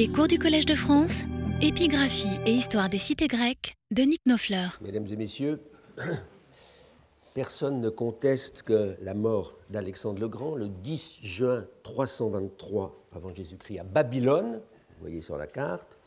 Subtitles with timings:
[0.00, 1.24] Les cours du Collège de France,
[1.60, 4.68] épigraphie et histoire des cités grecques de Nick Nofler.
[4.80, 5.60] Mesdames et messieurs,
[7.34, 13.80] personne ne conteste que la mort d'Alexandre le Grand, le 10 juin 323 avant Jésus-Christ
[13.80, 15.98] à Babylone, vous voyez sur la carte,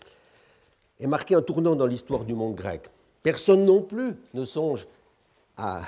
[0.99, 2.89] est marqué un tournant dans l'histoire du monde grec.
[3.21, 4.87] Personne non plus ne songe
[5.55, 5.83] à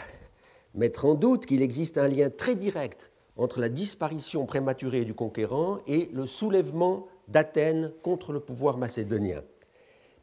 [0.76, 5.80] mettre en doute qu'il existe un lien très direct entre la disparition prématurée du conquérant
[5.88, 9.44] et le soulèvement d'Athènes contre le pouvoir macédonien.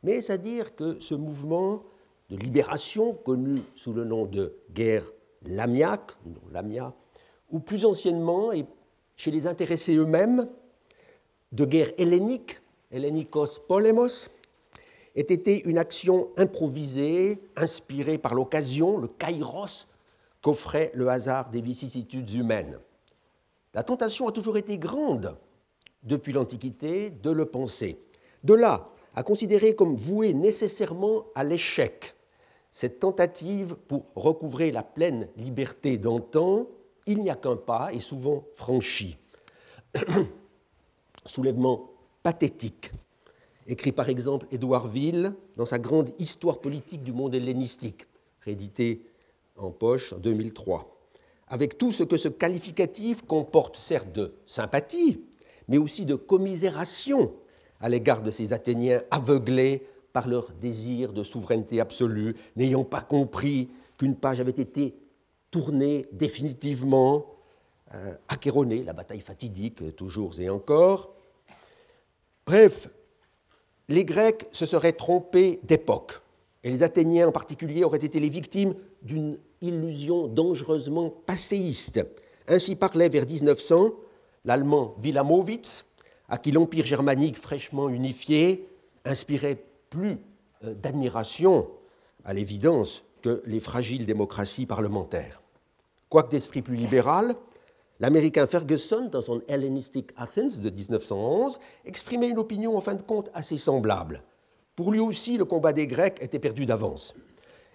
[0.03, 1.83] Mais c'est à dire que ce mouvement
[2.31, 5.05] de libération, connu sous le nom de guerre
[5.45, 6.13] lamiaque,
[6.51, 6.95] Lamia,
[7.51, 8.65] ou plus anciennement, et
[9.17, 10.49] chez les intéressés eux-mêmes,
[11.53, 12.61] de guerre hellénique,
[12.91, 14.29] hellénikos polemos,
[15.15, 19.87] ait été une action improvisée, inspirée par l'occasion, le kairos
[20.41, 22.79] qu'offrait le hasard des vicissitudes humaines.
[23.75, 25.37] La tentation a toujours été grande
[26.03, 27.99] depuis l'Antiquité de le penser.
[28.45, 32.15] De là à considérer comme voué nécessairement à l'échec
[32.71, 36.67] cette tentative pour recouvrer la pleine liberté d'antan,
[37.05, 39.19] il n'y a qu'un pas, et souvent franchi.
[41.27, 41.91] Soulèvement
[42.23, 42.93] pathétique,
[43.67, 48.07] écrit par exemple Édouard Ville dans sa grande Histoire politique du monde hellénistique,
[48.41, 49.05] réédité
[49.57, 50.89] en poche en 2003
[51.53, 55.21] avec tout ce que ce qualificatif comporte, certes de sympathie,
[55.73, 57.33] mais aussi de commisération
[57.81, 63.71] à l'égard de ces Athéniens aveuglés par leur désir de souveraineté absolue, n'ayant pas compris
[63.97, 64.95] qu'une page avait été
[65.51, 67.25] tournée définitivement,
[67.95, 71.15] euh, Achéronée, la bataille fatidique, toujours et encore.
[72.47, 72.91] Bref,
[73.89, 76.21] les Grecs se seraient trompés d'époque,
[76.63, 82.05] et les Athéniens en particulier auraient été les victimes d'une illusion dangereusement passéiste.
[82.47, 83.93] Ainsi parlait vers 1900
[84.45, 85.85] l'allemand Wilamowitz,
[86.29, 88.69] à qui l'empire germanique fraîchement unifié
[89.05, 90.19] inspirait plus
[90.65, 91.69] euh, d'admiration,
[92.25, 95.43] à l'évidence, que les fragiles démocraties parlementaires.
[96.09, 97.35] Quoique d'esprit plus libéral,
[98.01, 103.31] l'américain Ferguson, dans son Hellenistic Athens de 1911, exprimait une opinion en fin de compte
[103.35, 104.23] assez semblable.
[104.75, 107.15] Pour lui aussi, le combat des Grecs était perdu d'avance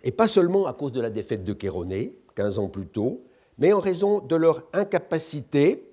[0.04, 3.24] et pas seulement à cause de la défaite de Chéronée, 15 ans plus tôt,
[3.58, 5.84] mais en raison de leur incapacité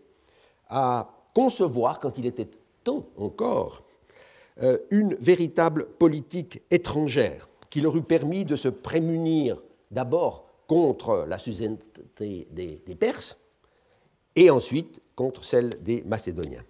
[0.69, 2.49] à concevoir, quand il était
[2.85, 3.85] temps encore,
[4.63, 9.61] euh, une véritable politique étrangère qui leur eût permis de se prémunir
[9.91, 13.37] d'abord contre la suzeraineté des, des, Perses
[14.37, 16.65] et ensuite contre celle des Macédoniens.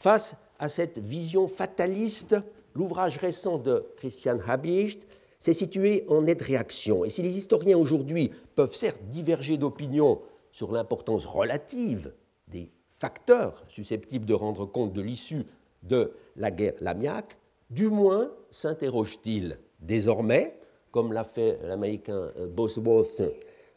[0.00, 2.36] Face à cette vision fataliste,
[2.74, 5.06] l'ouvrage récent de Christian Habicht
[5.40, 7.04] c'est situé en nette réaction.
[7.04, 10.20] Et si les historiens aujourd'hui peuvent certes diverger d'opinion
[10.50, 12.12] sur l'importance relative
[12.48, 15.46] des facteurs susceptibles de rendre compte de l'issue
[15.82, 17.38] de la guerre lamiaque,
[17.70, 20.58] du moins s'interroge-t-il désormais,
[20.90, 23.22] comme l'a fait l'américain euh, Bosworth,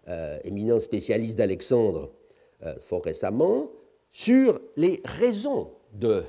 [0.07, 2.11] euh, éminent spécialiste d'Alexandre
[2.63, 3.69] euh, fort récemment,
[4.11, 6.23] sur les raisons de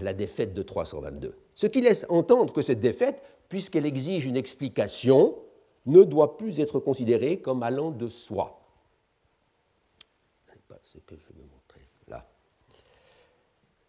[0.00, 1.34] la défaite de 322.
[1.54, 5.36] Ce qui laisse entendre que cette défaite puisqu'elle exige une explication,
[5.84, 8.58] ne doit plus être considérée comme allant de soi.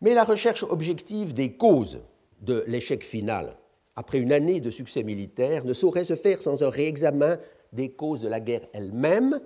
[0.03, 2.01] Mais la recherche objective des causes
[2.41, 3.55] de l'échec final,
[3.95, 7.39] après une année de succès militaire, ne saurait se faire sans un réexamen
[7.71, 9.39] des causes de la guerre elle-même,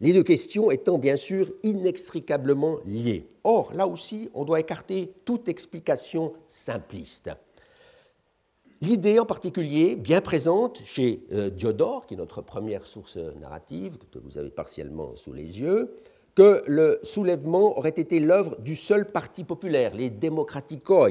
[0.00, 3.26] les deux questions étant bien sûr inextricablement liées.
[3.42, 7.30] Or, là aussi, on doit écarter toute explication simpliste.
[8.80, 14.20] L'idée en particulier, bien présente chez euh, Diodore, qui est notre première source narrative, que
[14.20, 15.96] vous avez partiellement sous les yeux,
[16.38, 21.08] que le soulèvement aurait été l'œuvre du seul parti populaire, les démocraticoi,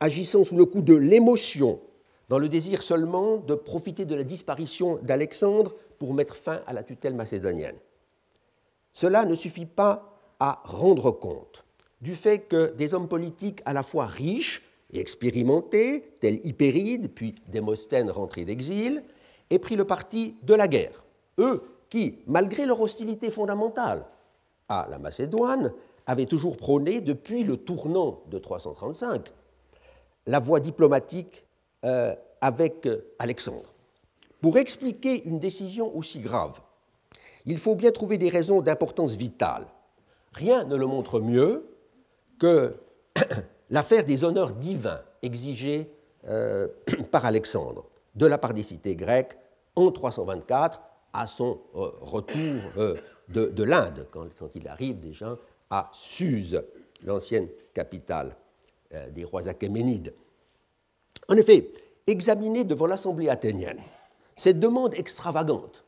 [0.00, 1.80] agissant sous le coup de l'émotion,
[2.28, 6.82] dans le désir seulement de profiter de la disparition d'Alexandre pour mettre fin à la
[6.82, 7.76] tutelle macédonienne.
[8.92, 11.64] Cela ne suffit pas à rendre compte
[12.00, 17.36] du fait que des hommes politiques à la fois riches, et expérimentés, tels Hypéride, puis
[17.46, 19.04] Démosthène rentré d'exil,
[19.50, 21.04] aient pris le parti de la guerre.
[21.38, 24.04] Eux qui, malgré leur hostilité fondamentale
[24.68, 25.72] à la Macédoine,
[26.06, 29.32] avaient toujours prôné, depuis le tournant de 335,
[30.26, 31.44] la voie diplomatique
[31.84, 32.88] euh, avec
[33.18, 33.74] Alexandre.
[34.40, 36.60] Pour expliquer une décision aussi grave,
[37.44, 39.66] il faut bien trouver des raisons d'importance vitale.
[40.32, 41.68] Rien ne le montre mieux
[42.38, 42.76] que
[43.70, 45.90] l'affaire des honneurs divins exigés
[46.28, 46.68] euh,
[47.10, 49.36] par Alexandre de la part des cités grecques
[49.76, 50.80] en 324
[51.12, 52.60] à son euh, retour
[53.36, 55.36] euh, de, l'Inde, quand, il arrive déjà
[55.70, 56.62] à Suse,
[57.04, 58.34] l'ancienne capitale
[59.14, 60.14] des rois achéménides.
[61.28, 61.70] En effet,
[62.06, 63.80] examinée devant l'Assemblée athénienne,
[64.34, 65.84] cette demande extravagante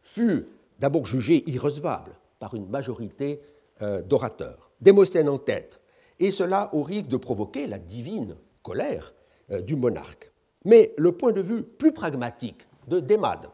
[0.00, 0.46] fut
[0.78, 3.40] d'abord jugée irrecevable par une majorité
[3.82, 5.80] euh, d'orateurs, Démosthène en tête,
[6.20, 9.14] et cela au risque de provoquer la divine colère
[9.50, 10.30] euh, du monarque.
[10.64, 13.48] Mais le point de vue plus pragmatique de Démade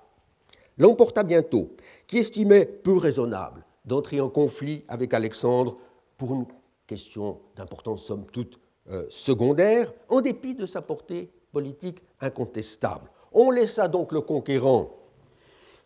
[0.78, 1.76] l'emporta bientôt,
[2.10, 5.76] qui estimait peu raisonnable d'entrer en conflit avec Alexandre
[6.16, 6.46] pour une
[6.88, 8.58] question d'importance somme toute
[8.90, 13.08] euh, secondaire, en dépit de sa portée politique incontestable.
[13.30, 14.90] On laissa donc le conquérant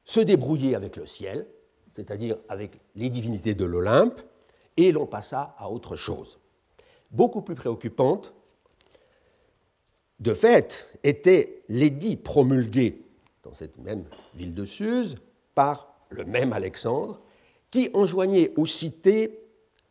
[0.03, 1.47] se débrouiller avec le ciel,
[1.93, 4.19] c'est-à-dire avec les divinités de l'Olympe,
[4.79, 6.39] et l'on passa à autre chose.
[7.11, 8.33] Beaucoup plus préoccupante,
[10.21, 13.05] de fait, étaient l'édit promulgué
[13.43, 15.17] dans cette même ville de Suse
[15.55, 17.21] par le même Alexandre,
[17.71, 19.41] qui enjoignait aux cités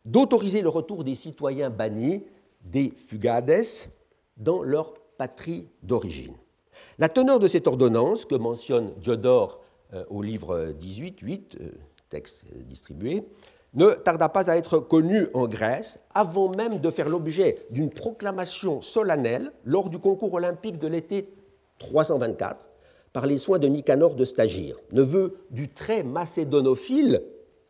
[0.04, 2.24] d'autoriser le retour des citoyens bannis,
[2.62, 3.64] des fugades,
[4.36, 6.34] dans leur patrie d'origine.
[6.98, 9.60] La teneur de cette ordonnance, que mentionne Diodore
[9.92, 11.70] euh, au livre 18, 8, euh,
[12.08, 13.24] texte distribué,
[13.74, 18.80] ne tarda pas à être connue en Grèce avant même de faire l'objet d'une proclamation
[18.80, 21.34] solennelle lors du concours olympique de l'été
[21.78, 22.68] 324
[23.14, 27.22] par les soins de Nicanor de Stagir, neveu du très macédonophile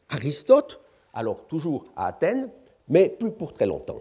[0.08, 0.80] Aristote,
[1.12, 2.50] alors toujours à Athènes,
[2.88, 4.00] mais plus pour très longtemps.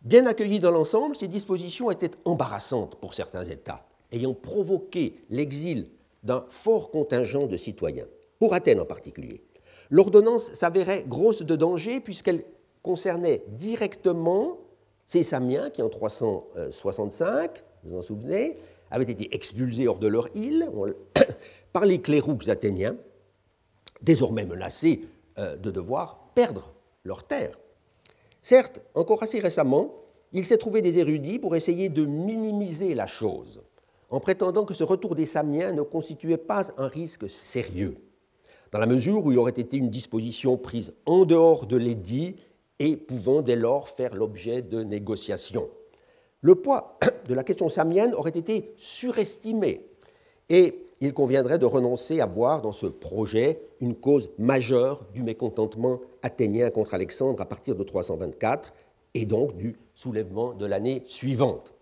[0.00, 5.88] Bien accueillies dans l'ensemble, ces dispositions étaient embarrassantes pour certains États, ayant provoqué l'exil
[6.22, 8.06] d'un fort contingent de citoyens,
[8.38, 9.42] pour Athènes en particulier.
[9.90, 12.44] L'ordonnance s'avérait grosse de danger puisqu'elle
[12.82, 14.56] concernait directement
[15.04, 18.56] ces Samiens qui, en 365, vous vous en souvenez,
[18.90, 20.68] avaient été expulsés hors de leur île
[21.72, 22.96] par les clérouques athéniens,
[24.02, 25.02] désormais menacés
[25.38, 26.72] euh, de devoir perdre
[27.04, 27.58] leur terre.
[28.42, 29.94] Certes, encore assez récemment,
[30.32, 33.62] il s'est trouvé des érudits pour essayer de minimiser la chose,
[34.10, 37.96] en prétendant que ce retour des Samiens ne constituait pas un risque sérieux,
[38.72, 42.36] dans la mesure où il aurait été une disposition prise en dehors de l'édit
[42.78, 45.68] et pouvant dès lors faire l'objet de négociations
[46.42, 46.98] le poids
[47.28, 49.86] de la question samienne aurait été surestimé
[50.48, 56.00] et il conviendrait de renoncer à voir dans ce projet une cause majeure du mécontentement
[56.22, 58.74] athénien contre Alexandre à partir de 324
[59.14, 61.72] et donc du soulèvement de l'année suivante.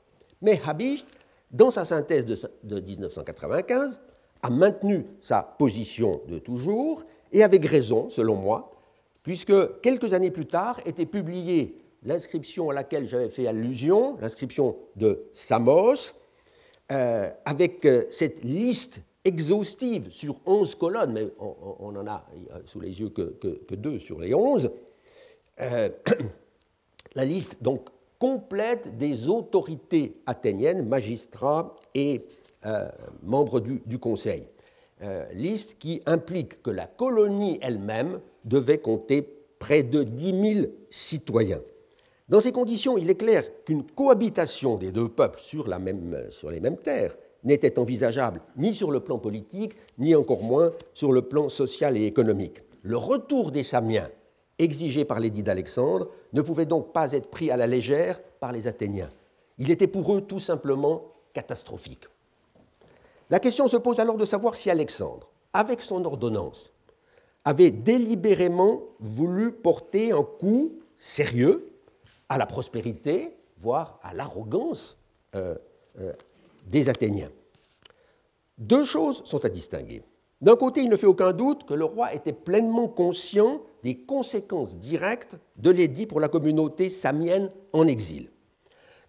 [0.40, 1.06] Mais Habicht,
[1.50, 4.00] dans sa synthèse de 1995,
[4.42, 8.70] a maintenu sa position de toujours et avec raison, selon moi,
[9.22, 15.24] puisque quelques années plus tard était publié l'inscription à laquelle j'avais fait allusion, l'inscription de
[15.32, 16.12] Samos,
[16.90, 22.24] euh, avec euh, cette liste exhaustive sur 11 colonnes, mais on, n'en a
[22.64, 24.70] sous les yeux que, deux sur les 11,
[25.60, 25.90] euh,
[27.14, 32.22] la liste donc complète des autorités athéniennes, magistrats et
[33.22, 34.44] membres du, du Conseil.
[35.32, 39.22] liste qui implique que la colonie elle-même devait compter
[39.58, 41.60] près de 10 000 citoyens.
[42.28, 45.40] Dans ces conditions, il est clair qu'une cohabitation des deux peuples
[45.80, 50.72] même, sur les mêmes terres n'était envisageable ni sur le plan politique, ni encore moins
[50.92, 52.60] sur le plan social et économique.
[52.82, 54.10] Le retour des Samiens,
[54.58, 58.66] exigé par l'édit d'Alexandre, ne pouvait donc pas être pris à la légère par les
[58.66, 59.10] Athéniens.
[59.56, 62.04] Il était pour eux tout simplement catastrophique.
[63.30, 66.72] La question se pose alors de savoir si Alexandre, avec son ordonnance,
[67.44, 71.72] avait délibérément voulu porter un coup sérieux
[72.28, 74.98] à la prospérité, voire à l'arrogance
[75.34, 75.56] euh,
[76.00, 76.12] euh,
[76.66, 77.30] des Athéniens.
[78.58, 80.02] Deux choses sont à distinguer.
[80.40, 84.78] D'un côté, il ne fait aucun doute que le roi était pleinement conscient des conséquences
[84.78, 88.30] directes de l'édit pour la communauté samienne en exil.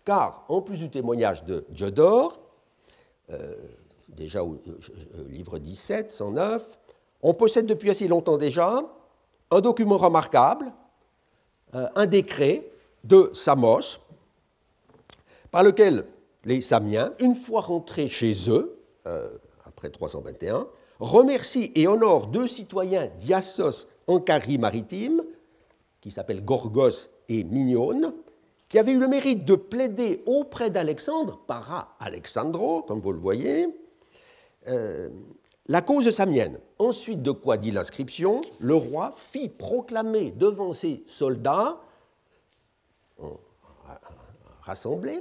[0.05, 2.39] Car, en plus du témoignage de Diodore,
[3.31, 3.53] euh,
[4.07, 4.59] déjà au
[5.27, 6.79] livre 17, 109,
[7.21, 8.81] on possède depuis assez longtemps déjà
[9.51, 10.71] un document remarquable,
[11.73, 12.63] un décret
[13.03, 13.99] de Samos,
[15.51, 16.05] par lequel
[16.45, 19.29] les Samiens, une fois rentrés chez eux, euh,
[19.65, 20.67] après 321,
[20.99, 25.23] remercient et honorent deux citoyens d'Iassos en Carie maritime,
[26.01, 28.13] qui s'appellent Gorgos et Mignone,
[28.67, 33.67] qui avaient eu le mérite de plaider auprès d'Alexandre, para Alexandro, comme vous le voyez,
[34.67, 35.09] euh,
[35.67, 36.59] la cause samienne.
[36.77, 41.79] Ensuite de quoi dit l'inscription, le roi fit proclamer devant ses soldats
[44.69, 45.19] rassemblés,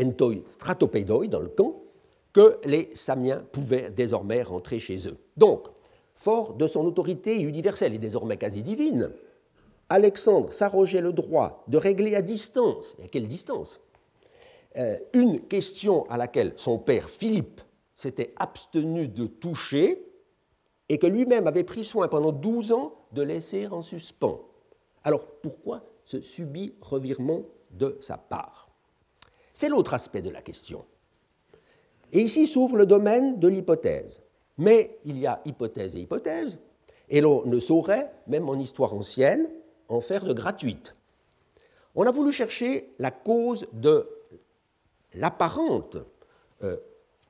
[0.00, 1.82] entoi stratopeidoi dans le camp,
[2.32, 5.16] que les Samiens pouvaient désormais rentrer chez eux.
[5.36, 5.68] Donc,
[6.14, 9.10] fort de son autorité universelle et désormais quasi divine,
[9.88, 13.80] Alexandre s'arrogeait le droit de régler à distance, à quelle distance
[14.76, 17.60] euh, une question à laquelle son père Philippe
[17.96, 20.06] s'était abstenu de toucher
[20.88, 24.40] et que lui-même avait pris soin pendant 12 ans de laisser en suspens.
[25.02, 27.42] Alors pourquoi ce subit revirement
[27.72, 28.69] de sa part?
[29.60, 30.86] C'est l'autre aspect de la question.
[32.14, 34.22] Et ici s'ouvre le domaine de l'hypothèse.
[34.56, 36.58] Mais il y a hypothèse et hypothèse,
[37.10, 39.50] et l'on ne saurait, même en histoire ancienne,
[39.90, 40.96] en faire de gratuite.
[41.94, 44.08] On a voulu chercher la cause de
[45.12, 45.98] l'apparente
[46.62, 46.78] euh,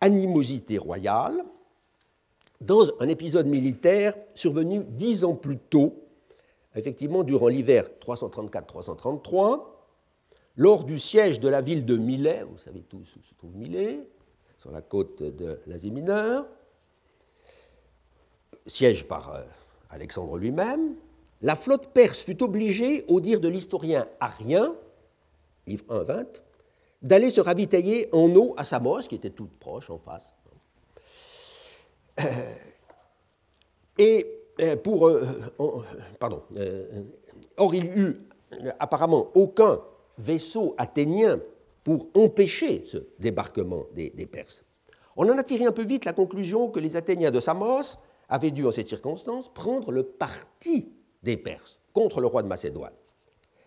[0.00, 1.44] animosité royale
[2.60, 5.94] dans un épisode militaire survenu dix ans plus tôt,
[6.76, 9.69] effectivement durant l'hiver 334-333,
[10.60, 14.06] lors du siège de la ville de Milet, vous savez tous où se trouve Milet,
[14.58, 16.46] sur la côte de l'Asie mineure,
[18.66, 19.40] siège par euh,
[19.88, 20.96] Alexandre lui-même,
[21.40, 24.74] la flotte perse fut obligée, au dire de l'historien Arien,
[25.66, 26.26] livre 1-20,
[27.00, 30.34] d'aller se ravitailler en eau à Samos, qui était toute proche en face.
[32.20, 32.54] Euh,
[33.96, 34.26] et
[34.60, 35.10] euh, pour.
[36.18, 36.42] Pardon.
[37.56, 38.28] or, il eut
[38.78, 39.80] apparemment aucun
[40.20, 41.40] vaisseau athénien
[41.82, 44.62] pour empêcher ce débarquement des, Perses.
[45.16, 47.96] On en a tiré un peu vite la conclusion que les Athéniens de Samos
[48.28, 52.92] avaient dû, en cette circonstance, prendre le parti des Perses contre le roi de Macédoine.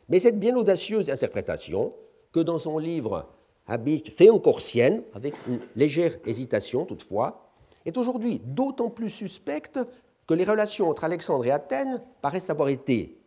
[0.09, 1.93] Mais cette bien audacieuse interprétation,
[2.31, 3.29] que dans son livre
[3.67, 7.51] Habit fait encore sienne, avec une légère hésitation toutefois,
[7.85, 9.79] est aujourd'hui d'autant plus suspecte
[10.27, 13.17] que les relations entre Alexandre et Athènes paraissent avoir été,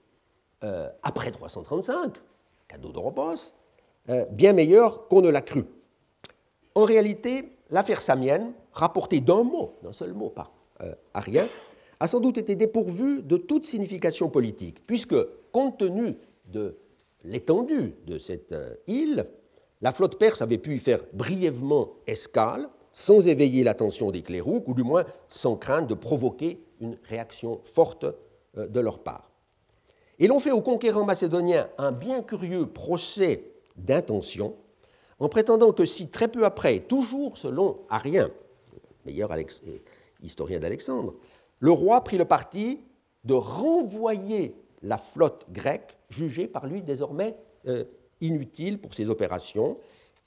[0.64, 2.14] euh, après 335,
[2.76, 3.52] cadeau d'Europos,
[4.10, 5.64] euh, bien meilleures qu'on ne l'a cru.
[6.74, 10.52] En réalité, l'affaire samienne, rapportée d'un mot, d'un seul mot par
[10.82, 11.48] euh, Arien,
[11.98, 15.16] a sans doute été dépourvu de toute signification politique, puisque,
[15.52, 16.18] compte tenu
[16.52, 16.76] de
[17.24, 19.24] l'étendue de cette euh, île,
[19.80, 24.74] la flotte perse avait pu y faire brièvement escale, sans éveiller l'attention des clérouques, ou
[24.74, 28.04] du moins sans crainte de provoquer une réaction forte
[28.56, 29.30] euh, de leur part.
[30.18, 33.44] Et l'on fait aux conquérants macédoniens un bien curieux procès
[33.76, 34.54] d'intention,
[35.18, 38.30] en prétendant que si très peu après, toujours selon Arien,
[39.04, 39.30] meilleur
[40.22, 41.14] historien d'Alexandre,
[41.60, 42.80] le roi prit le parti
[43.24, 47.84] de renvoyer la flotte grecque, jugée par lui désormais euh,
[48.20, 49.78] inutile pour ses opérations,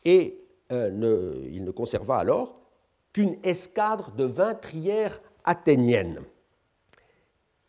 [0.06, 0.40] et
[0.72, 2.62] euh, il ne conserva alors
[3.14, 6.22] qu'une escadre de 20 trières athéniennes.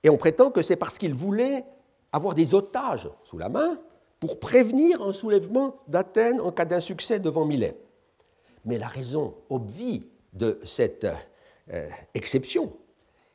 [0.02, 1.64] Et on prétend que c'est parce qu'il voulait
[2.12, 3.78] avoir des otages sous la main
[4.18, 7.76] pour prévenir un soulèvement d'Athènes en cas d'insuccès devant Milet.
[8.64, 11.06] Mais la raison obvie de cette
[11.72, 12.72] euh, exception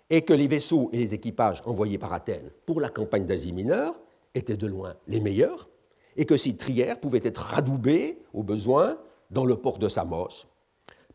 [0.10, 4.00] et que les vaisseaux et les équipages envoyés par Athènes pour la campagne d'Asie mineure
[4.36, 5.70] étaient de loin les meilleurs,
[6.18, 8.98] et que ces trières pouvaient être radoubées au besoin
[9.32, 10.46] dans le port de Samos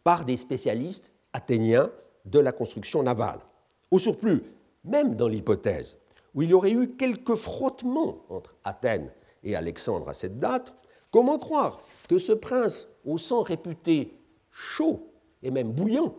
[0.02, 1.90] par des spécialistes athéniens
[2.24, 3.40] de la construction navale.
[3.90, 4.42] Au surplus,
[4.84, 5.96] même dans l'hypothèse
[6.34, 9.10] où il y aurait eu quelques frottements entre Athènes
[9.42, 10.74] et Alexandre à cette date,
[11.10, 14.14] comment croire que ce prince au sang réputé
[14.50, 16.14] chaud et même bouillant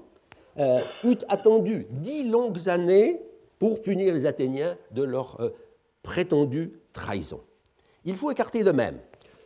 [0.57, 3.21] euh, eut attendu dix longues années
[3.59, 5.49] pour punir les Athéniens de leur euh,
[6.03, 7.41] prétendue trahison?
[8.03, 8.99] Il faut écarter de même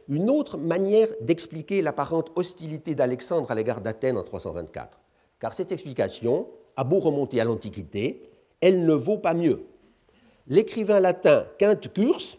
[0.07, 4.99] une autre manière d'expliquer l'apparente hostilité d'Alexandre à l'égard d'Athènes en 324,
[5.39, 8.29] car cette explication a beau remonter à l'Antiquité,
[8.61, 9.65] elle ne vaut pas mieux.
[10.47, 12.37] L'écrivain latin Quinte Curse,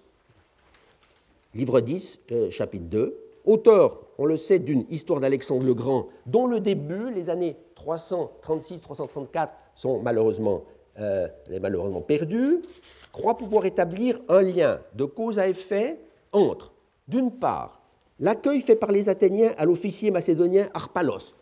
[1.54, 6.46] livre 10, euh, chapitre 2, auteur, on le sait, d'une histoire d'Alexandre le Grand, dont
[6.46, 10.62] le début, les années 336-334 sont malheureusement,
[11.00, 11.26] euh,
[11.60, 12.62] malheureusement perdus,
[13.10, 15.98] croit pouvoir établir un lien de cause à effet
[16.30, 16.72] entre,
[17.08, 17.82] d'une part,
[18.20, 21.34] l'accueil fait par les Athéniens à l'officier macédonien Arpalos,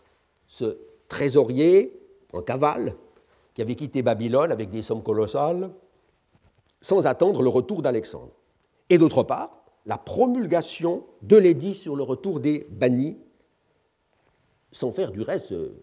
[0.47, 0.79] ce
[1.09, 2.01] trésorier
[2.33, 2.95] en cavale
[3.53, 5.71] qui avait quitté Babylone avec des sommes colossales,
[6.85, 8.33] sans attendre le retour d'Alexandre.
[8.91, 13.17] Et d'autre part, la promulgation de l'édit sur le retour des bannis
[14.71, 15.83] sans faire du reste, euh,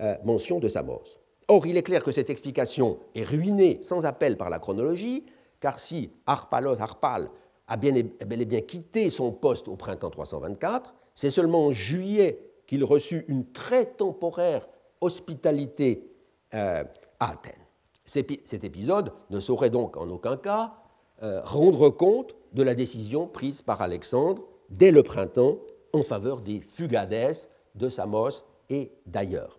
[0.00, 1.04] euh, mention de sa mort.
[1.48, 5.24] Or, il est clair que cette explication est ruinée sans appel par la chronologie,
[5.58, 7.30] car si Harpalos, Harpal,
[7.66, 7.94] a bien
[8.26, 13.24] bel et bien quitté son poste au printemps 324, c'est seulement en juillet qu'il reçut
[13.28, 14.68] une très temporaire
[15.00, 16.10] hospitalité
[16.52, 16.84] euh,
[17.20, 17.67] à Athènes.
[18.08, 20.72] Cet épisode ne saurait donc en aucun cas
[21.20, 25.58] rendre compte de la décision prise par Alexandre dès le printemps
[25.92, 27.36] en faveur des Fugades
[27.74, 29.58] de Samos et d'ailleurs.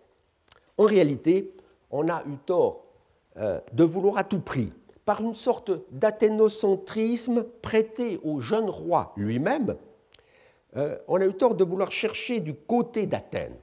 [0.78, 1.54] En réalité,
[1.90, 2.84] on a eu tort
[3.36, 4.72] euh, de vouloir à tout prix,
[5.04, 9.76] par une sorte d'athénocentrisme prêté au jeune roi lui-même,
[10.76, 13.56] euh, on a eu tort de vouloir chercher du côté d'Athènes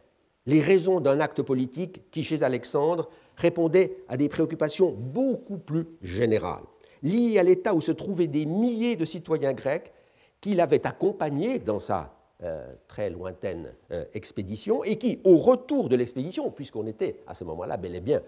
[0.46, 6.63] les raisons d'un acte politique qui, chez Alexandre, répondait à des préoccupations beaucoup plus générales,
[7.01, 9.94] liées à l'état où se trouvaient des milliers de citoyens grecs
[10.41, 12.13] qu'il avait accompagnés dans sa
[12.44, 17.44] euh, très lointaine euh, expédition et qui, au retour de l'expédition, puisqu'on était à ce
[17.46, 18.22] moment-là bel et bien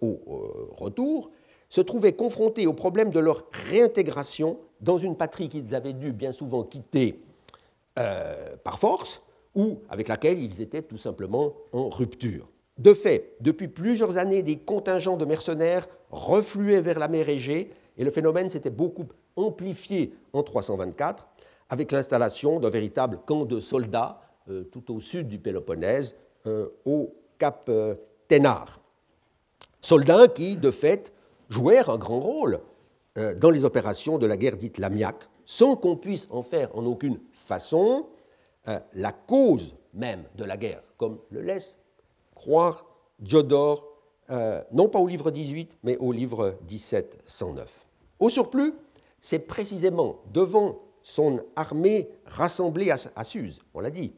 [0.00, 0.20] au
[0.76, 1.30] retour,
[1.68, 6.32] se trouvaient confrontés au problème de leur réintégration dans une patrie qu'ils avaient dû bien
[6.32, 7.20] souvent quitter
[7.98, 9.22] euh, par force
[9.54, 12.46] ou avec laquelle ils étaient tout simplement en rupture.
[12.78, 18.04] De fait, depuis plusieurs années, des contingents de mercenaires refluaient vers la mer Égée et
[18.04, 19.06] le phénomène s'était beaucoup
[19.36, 21.26] amplifié en 324
[21.70, 26.14] avec l'installation d'un véritable camp de soldats euh, tout au sud du Péloponnèse,
[26.46, 27.70] euh, au cap
[28.28, 28.80] Ténare.
[29.80, 31.12] Soldats qui, de fait,
[31.48, 32.60] jouèrent un grand rôle
[33.36, 37.18] dans les opérations de la guerre dite lamiaque, sans qu'on puisse en faire en aucune
[37.32, 38.06] façon
[38.68, 41.78] euh, la cause même de la guerre, comme le laisse
[42.36, 42.86] croire
[43.18, 43.88] Diodore,
[44.30, 47.84] euh, non pas au livre 18, mais au livre 1709.
[48.20, 48.72] Au surplus,
[49.20, 54.12] c'est précisément devant son armée rassemblée à, à Suse, on l'a dit,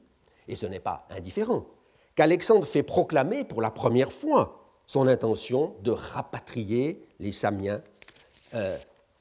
[0.46, 1.66] et ce n'est pas indifférent,
[2.14, 7.82] qu'Alexandre fait proclamer pour la première fois son intention de rapatrier les Samiens,
[8.54, 8.76] euh,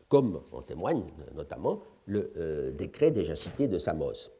[0.07, 1.03] comme en témoigne
[1.35, 4.31] notamment le euh, décret déjà cité de Samos.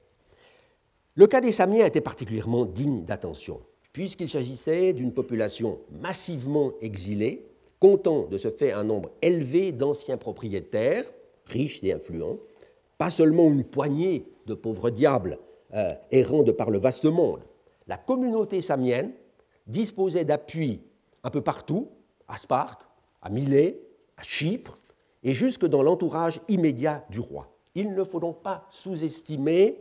[1.16, 3.62] Le cas des Samiens était particulièrement digne d'attention,
[3.98, 7.48] puisqu'il s'agissait d'une population massivement exilée,
[7.80, 11.06] comptant de ce fait un nombre élevé d'anciens propriétaires,
[11.48, 12.38] riches et influents,
[13.00, 15.40] pas seulement une poignée de pauvres diables
[15.74, 17.40] euh, de par le vaste monde.
[17.88, 19.14] La communauté samienne
[19.66, 20.80] disposait d'appuis
[21.24, 21.90] un peu partout,
[22.28, 22.88] à Sparte,
[23.24, 23.82] à Milet,
[24.18, 24.78] à Chypre,
[25.24, 27.52] et jusque dans l'entourage immédiat du roi.
[27.74, 29.80] Il ne faut donc pas sous-estimer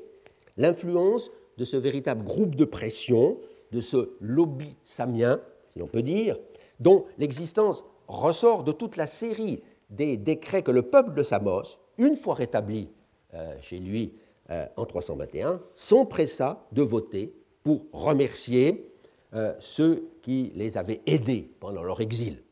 [0.57, 3.37] l'influence de ce véritable groupe de pression,
[3.73, 5.41] de ce lobby samien,
[5.73, 6.39] si l'on peut dire,
[6.81, 12.17] dont l'existence ressort de toute la série des décrets que le peuple de Samos, une
[12.17, 12.89] fois rétabli
[13.35, 14.15] euh, chez lui
[14.51, 18.93] euh, en 321, s'empressa de voter pour remercier
[19.35, 22.43] euh, ceux qui les avaient aidés pendant leur exil.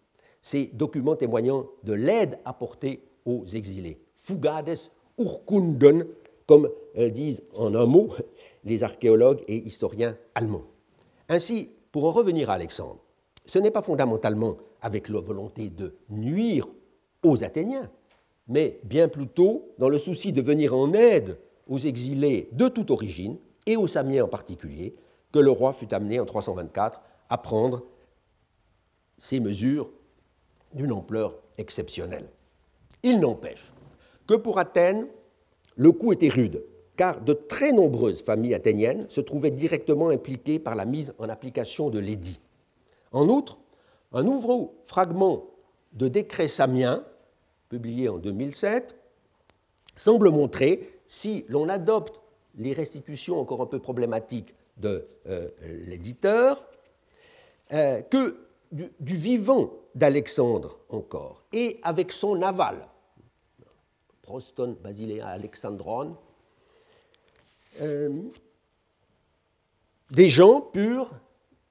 [0.41, 3.99] Ces documents témoignant de l'aide apportée aux exilés.
[4.17, 4.77] Fugades
[5.19, 6.07] Urkunden,
[6.47, 8.11] comme disent en un mot
[8.65, 10.65] les archéologues et historiens allemands.
[11.35, 13.01] Ainsi, pour en revenir à Alexandre,
[13.45, 16.69] ce n'est pas fondamentalement avec la volonté de nuire
[17.25, 17.91] aux Athéniens,
[18.47, 23.37] mais bien plutôt dans le souci de venir en aide aux exilés de toute origine,
[23.67, 24.95] et aux Samiens en particulier,
[25.33, 27.83] que le roi fut amené en 324 à prendre
[29.19, 29.91] ces mesures
[30.73, 32.29] d'une ampleur exceptionnelle.
[33.03, 33.73] Il n'empêche
[34.29, 35.09] que pour Athènes,
[35.75, 36.63] le coup était rude,
[36.97, 41.91] car de très nombreuses familles athéniennes se trouvaient directement impliquées par la mise en application
[41.91, 42.41] de l'édit.
[43.13, 43.59] En outre,
[44.13, 45.47] un nouveau fragment
[45.93, 47.05] de décret samien,
[47.69, 48.97] publié en 2007,
[49.97, 52.21] semble montrer, si l'on adopte
[52.57, 55.49] les restitutions encore un peu problématiques de euh,
[55.87, 56.65] l'éditeur,
[57.73, 58.37] euh, que
[58.73, 62.89] du, du vivant d'Alexandre encore, et avec son aval,
[64.23, 66.17] Proston, Basilea, Alexandron,
[67.81, 68.11] euh,
[70.11, 71.11] des gens purent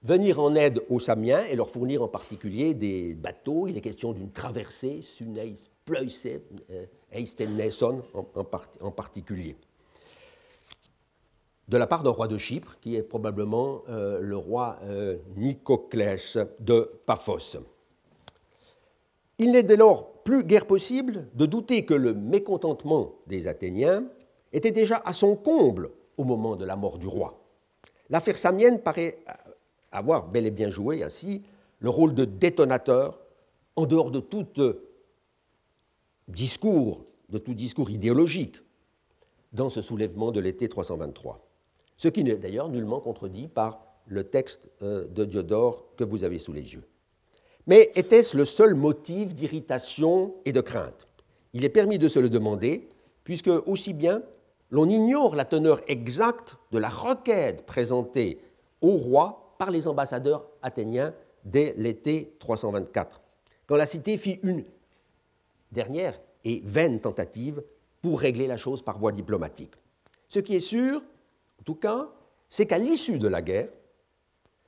[0.01, 3.67] venir en aide aux Samiens et leur fournir en particulier des bateaux.
[3.67, 6.27] Il est question d'une traversée, Suneis Pleuse,
[6.71, 9.55] euh, Eistenneson en, particulier,
[11.67, 14.79] de la part d'un roi de Chypre, qui est probablement euh, le roi
[15.37, 17.59] Nicoclès de Paphos.
[19.37, 24.05] Il n'est dès lors plus guère possible de douter que le mécontentement des Athéniens
[24.53, 27.43] était déjà à son comble au moment de la mort du roi.
[28.09, 29.17] L'affaire samienne paraît
[29.91, 31.41] avoir bel et bien joué ainsi
[31.79, 33.19] le rôle de détonateur
[33.75, 34.45] en dehors de tout
[36.27, 38.57] discours, de tout discours idéologique
[39.51, 41.45] dans ce soulèvement de l'été 323.
[41.97, 46.39] Ce qui n'est d'ailleurs nullement contredit par le texte euh, de Diodore que vous avez
[46.39, 46.83] sous les yeux.
[47.67, 51.07] Mais était-ce le seul motif d'irritation et de crainte?
[51.53, 52.89] Il est permis de se le demander,
[53.23, 54.21] puisque aussi bien
[54.73, 58.39] l'on ignore la teneur exacte de la requête présentée
[58.81, 61.13] au roi par les ambassadeurs athéniens
[61.45, 63.21] dès l'été 324,
[63.67, 64.65] quand la cité fit une
[65.71, 67.63] dernière et vaine tentative
[68.01, 69.73] pour régler la chose par voie diplomatique.
[70.27, 71.03] Ce qui est sûr,
[71.59, 72.09] en tout cas,
[72.49, 73.69] c'est qu'à l'issue de la guerre,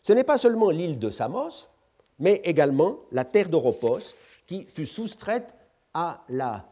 [0.04, 1.68] ce n'est pas seulement l'île de Samos,
[2.20, 4.14] mais également la terre d'Oropos,
[4.46, 5.52] qui fut soustraite
[5.96, 6.68] à la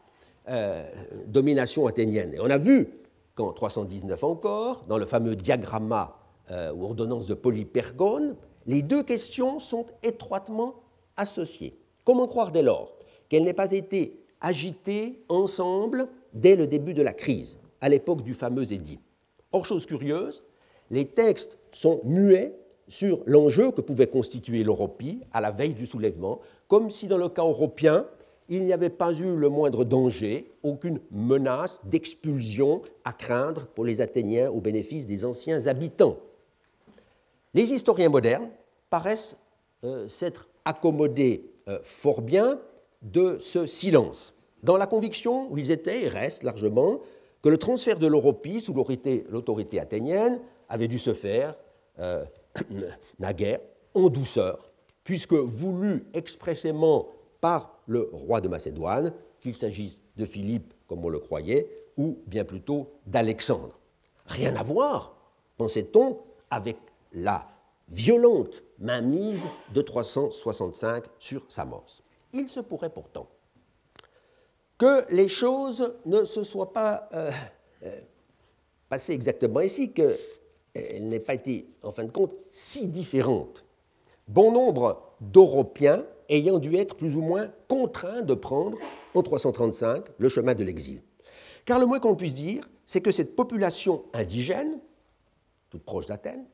[0.48, 0.88] euh,
[1.26, 2.34] domination athénienne.
[2.34, 3.03] Et on a vu
[3.34, 6.16] qu'en 319 encore, dans le fameux diagramma
[6.50, 10.74] euh, ou ordonnance de Polypergone, les deux questions sont étroitement
[11.16, 11.78] associées.
[12.04, 12.96] Comment croire dès lors
[13.28, 18.34] qu'elles n'aient pas été agitées ensemble dès le début de la crise, à l'époque du
[18.34, 19.00] fameux édit?
[19.52, 20.44] Or, chose curieuse,
[20.90, 22.56] les textes sont muets
[22.88, 27.28] sur l'enjeu que pouvait constituer l'Europie à la veille du soulèvement, comme si dans le
[27.28, 28.06] cas européen,
[28.48, 34.00] il n'y avait pas eu le moindre danger, aucune menace d'expulsion à craindre pour les
[34.00, 36.18] Athéniens au bénéfice des anciens habitants.
[37.54, 38.50] Les historiens modernes
[38.90, 39.36] paraissent
[39.84, 42.58] euh, s'être accommodés euh, fort bien
[43.02, 47.00] de ce silence, dans la conviction où ils étaient et restent largement
[47.42, 51.54] que le transfert de l'Europie sous l'autorité athénienne avait dû se faire
[51.98, 52.24] euh,
[53.18, 53.60] naguère
[53.94, 54.72] en douceur,
[55.04, 57.08] puisque voulu expressément
[57.40, 62.44] par le roi de Macédoine, qu'il s'agisse de Philippe, comme on le croyait, ou bien
[62.44, 63.78] plutôt d'Alexandre.
[64.26, 65.16] Rien à voir,
[65.56, 66.18] pensait-on,
[66.50, 66.76] avec
[67.12, 67.48] la
[67.88, 72.02] violente mainmise de 365 sur Samos.
[72.32, 73.28] Il se pourrait pourtant
[74.78, 77.30] que les choses ne se soient pas euh,
[77.84, 78.00] euh,
[78.88, 80.18] passées exactement ici, qu'elles
[81.08, 83.64] n'aient pas été, en fin de compte, si différentes.
[84.26, 88.78] Bon nombre d'Européens ayant dû être plus ou moins contraints de prendre,
[89.14, 91.02] en 335, le chemin de l'exil.
[91.64, 94.80] Car le moins qu'on puisse dire, c'est que cette population indigène,
[95.70, 96.46] toute proche d'Athènes,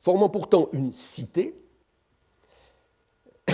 [0.00, 1.54] formant pourtant une cité,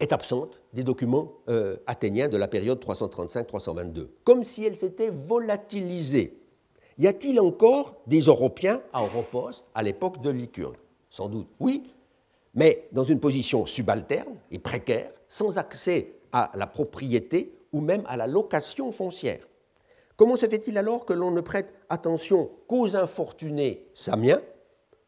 [0.00, 6.36] est absente des documents euh, athéniens de la période 335-322, comme si elle s'était volatilisée.
[6.98, 10.76] Y a-t-il encore des Européens à Oropos à l'époque de Lycurgue?
[11.08, 11.92] Sans doute, oui,
[12.54, 18.16] mais dans une position subalterne et précaire, sans accès à la propriété ou même à
[18.16, 19.46] la location foncière.
[20.16, 24.42] Comment se fait-il alors que l'on ne prête attention qu'aux infortunés samiens,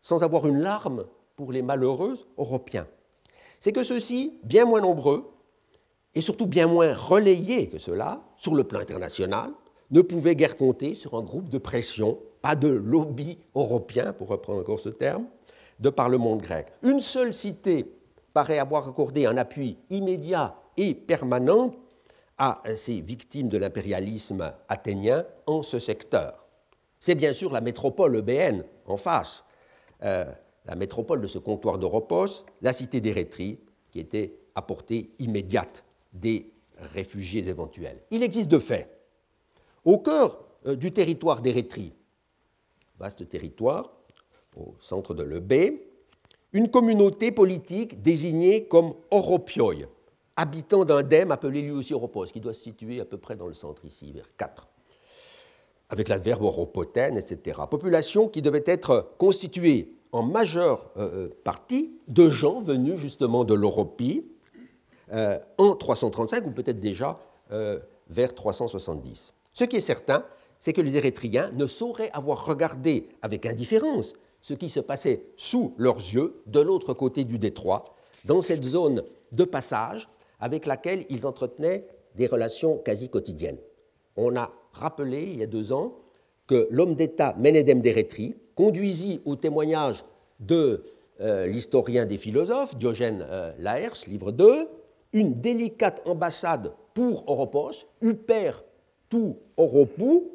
[0.00, 1.05] sans avoir une larme
[1.37, 2.87] pour les malheureux européens
[3.61, 5.31] C'est que ceux-ci, bien moins nombreux,
[6.14, 9.50] et surtout bien moins relayés que cela, sur le plan international,
[9.90, 14.61] ne pouvaient guère compter sur un groupe de pression, pas de lobby européen, pour reprendre
[14.61, 15.26] encore ce terme,
[15.82, 16.68] de par le monde grec.
[16.82, 17.92] Une seule cité
[18.32, 21.74] paraît avoir accordé un appui immédiat et permanent
[22.38, 26.46] à ces victimes de l'impérialisme athénien en ce secteur.
[27.00, 29.44] C'est bien sûr la métropole eubéenne en face,
[30.04, 30.24] euh,
[30.64, 33.58] la métropole de ce comptoir d'Europos, la cité d'Érythrée,
[33.90, 38.00] qui était à portée immédiate des réfugiés éventuels.
[38.12, 38.88] Il existe de fait,
[39.84, 41.92] au cœur euh, du territoire d'Érythrée,
[42.98, 43.92] vaste territoire,
[44.56, 45.88] au centre de l'Eubée,
[46.52, 49.74] une communauté politique désignée comme Oropioi,
[50.36, 53.46] habitant d'un dème appelé lui aussi Oropos, qui doit se situer à peu près dans
[53.46, 54.68] le centre ici, vers 4,
[55.88, 57.60] avec l'adverbe Oropotène, etc.
[57.70, 63.54] Population qui devait être constituée en majeure euh, euh, partie de gens venus justement de
[63.54, 64.26] l'Europie
[65.12, 67.18] euh, en 335 ou peut-être déjà
[68.08, 69.34] vers 370.
[69.52, 70.24] Ce qui est certain,
[70.58, 75.74] c'est que les Érythréens ne sauraient avoir regardé avec indifférence ce qui se passait sous
[75.78, 77.85] leurs yeux, de l'autre côté du détroit,
[78.24, 79.02] dans cette zone
[79.33, 80.09] de passage
[80.40, 83.59] avec laquelle ils entretenaient des relations quasi quotidiennes.
[84.16, 85.94] On a rappelé il y a deux ans
[86.46, 90.05] que l'homme d'État Ménédème d'Érythrée conduisit au témoignage
[90.40, 90.85] de
[91.20, 94.68] euh, l'historien des philosophes, Diogène euh, Laërce, livre 2,
[95.12, 98.52] une délicate ambassade pour Oropos, Uper
[99.09, 100.33] tout Oropou,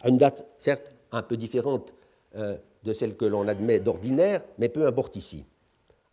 [0.00, 1.92] à une date certes un peu différente
[2.36, 5.44] euh, de celle que l'on admet d'ordinaire, mais peu importe ici.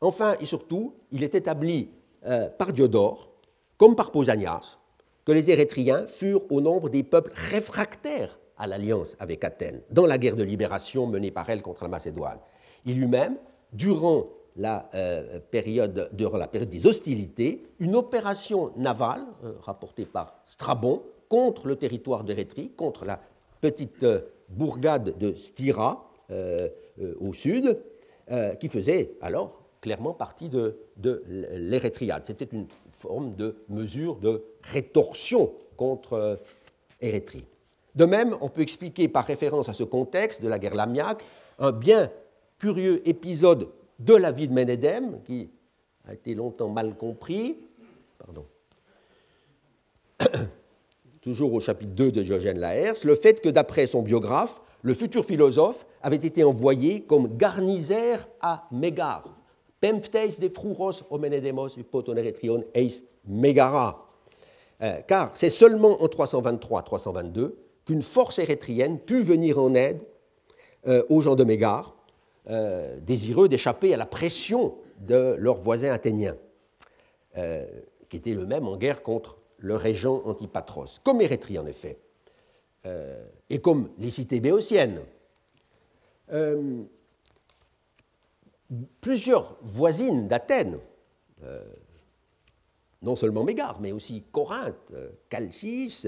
[0.01, 1.89] Enfin et surtout, il est établi
[2.25, 3.31] euh, par Diodore,
[3.77, 4.77] comme par Pausanias,
[5.25, 10.17] que les Érythréens furent au nombre des peuples réfractaires à l'alliance avec Athènes, dans la
[10.17, 12.39] guerre de libération menée par elle contre la Macédoine.
[12.85, 13.37] Il eut même,
[13.73, 14.25] durant
[14.55, 21.03] la, euh, période, durant la période des hostilités, une opération navale, euh, rapportée par Strabon,
[21.29, 23.19] contre le territoire d'Érythrée, contre la
[23.61, 24.05] petite
[24.49, 27.79] bourgade de Styra, au sud,
[28.29, 31.23] euh, qui faisait alors clairement partie de, de.
[32.23, 36.37] C'était une forme de mesure de rétorsion contre
[36.99, 37.45] Érythrée.
[37.95, 41.23] De même, on peut expliquer par référence à ce contexte de la guerre lamiaque
[41.57, 42.11] un bien
[42.59, 45.49] curieux épisode de la vie de Ménédème, qui
[46.05, 47.55] a été longtemps mal compris.
[48.17, 48.45] Pardon.
[51.21, 55.25] Toujours au chapitre 2 de Diogène Laërce, le fait que, d'après son biographe, le futur
[55.25, 59.35] philosophe avait été envoyé comme garnisaire à Mégare.
[59.81, 61.69] Pempteis de fruros homenedemos
[62.73, 64.07] eis megara.
[64.81, 67.53] Euh, car c'est seulement en 323-322
[67.85, 70.03] qu'une force érythréenne put venir en aide
[71.09, 71.95] aux gens de Mégare,
[73.01, 76.37] désireux d'échapper à la pression de leurs voisins athéniens,
[78.07, 81.97] qui étaient eux-mêmes en guerre contre le régent Antipatros, comme Érythrée en effet,
[83.49, 85.01] et comme les cités béotiennes.
[89.01, 90.79] plusieurs voisines d'Athènes,
[93.01, 96.07] non seulement Mégare, mais aussi Corinthe, euh, Chalcis,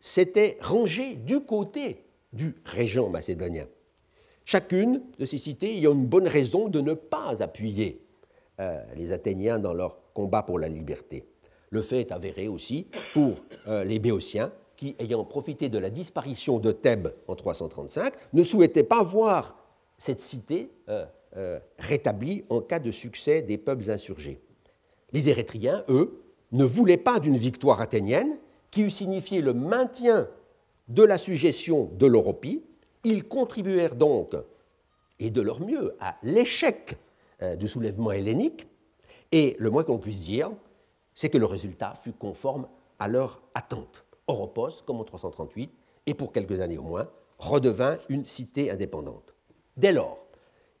[0.00, 3.66] s'étaient rangées du côté du régent macédonien.
[4.44, 8.02] Chacune de ces cités ayant une bonne raison de ne pas appuyer
[8.60, 11.24] euh, les Athéniens dans leur combat pour la liberté.
[11.70, 13.36] Le fait est avéré aussi pour
[13.68, 18.82] euh, les Béotiens, qui, ayant profité de la disparition de Thèbes en 335, ne souhaitaient
[18.82, 19.56] pas voir
[19.98, 20.70] cette cité
[21.78, 24.40] rétablie en cas de succès des peuples insurgés.
[25.12, 28.38] Les Érythréens, eux, ne voulaient pas d'une victoire athénienne
[28.70, 30.28] qui eût signifié le maintien
[30.88, 32.62] de la suggestion de l'Europie.
[33.04, 34.34] Ils contribuèrent donc,
[35.18, 36.96] et de leur mieux, à l'échec
[37.42, 38.68] euh, du soulèvement hellénique.
[39.30, 40.50] Et le moins qu'on puisse dire,
[41.14, 44.04] c'est que le résultat fut conforme à leur attente.
[44.32, 45.70] Oropos, comme en 338,
[46.06, 49.34] et pour quelques années au moins, redevint une cité indépendante.
[49.76, 50.18] Dès lors,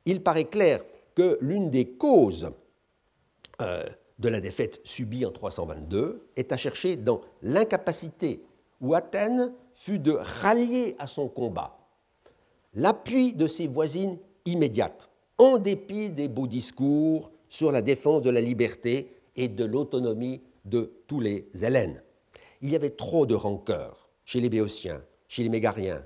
[0.04, 0.84] il paraît clair
[1.14, 2.50] que l'une des causes
[3.60, 3.84] euh,
[4.18, 8.42] de la défaite subie en 322 est à chercher dans l'incapacité
[8.80, 11.78] où Athènes fut de rallier à son combat
[12.74, 18.40] l'appui de ses voisines immédiates, en dépit des beaux discours sur la défense de la
[18.40, 22.02] liberté et de l'autonomie de tous les Hélènes.
[22.62, 26.04] Il y avait trop de rancœur chez les Béotiens, chez les Mégariens,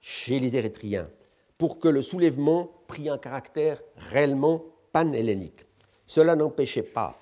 [0.00, 1.08] chez les Érythréens,
[1.56, 5.64] pour que le soulèvement prît un caractère réellement panhellénique.
[6.06, 7.18] Cela n'empêchait pas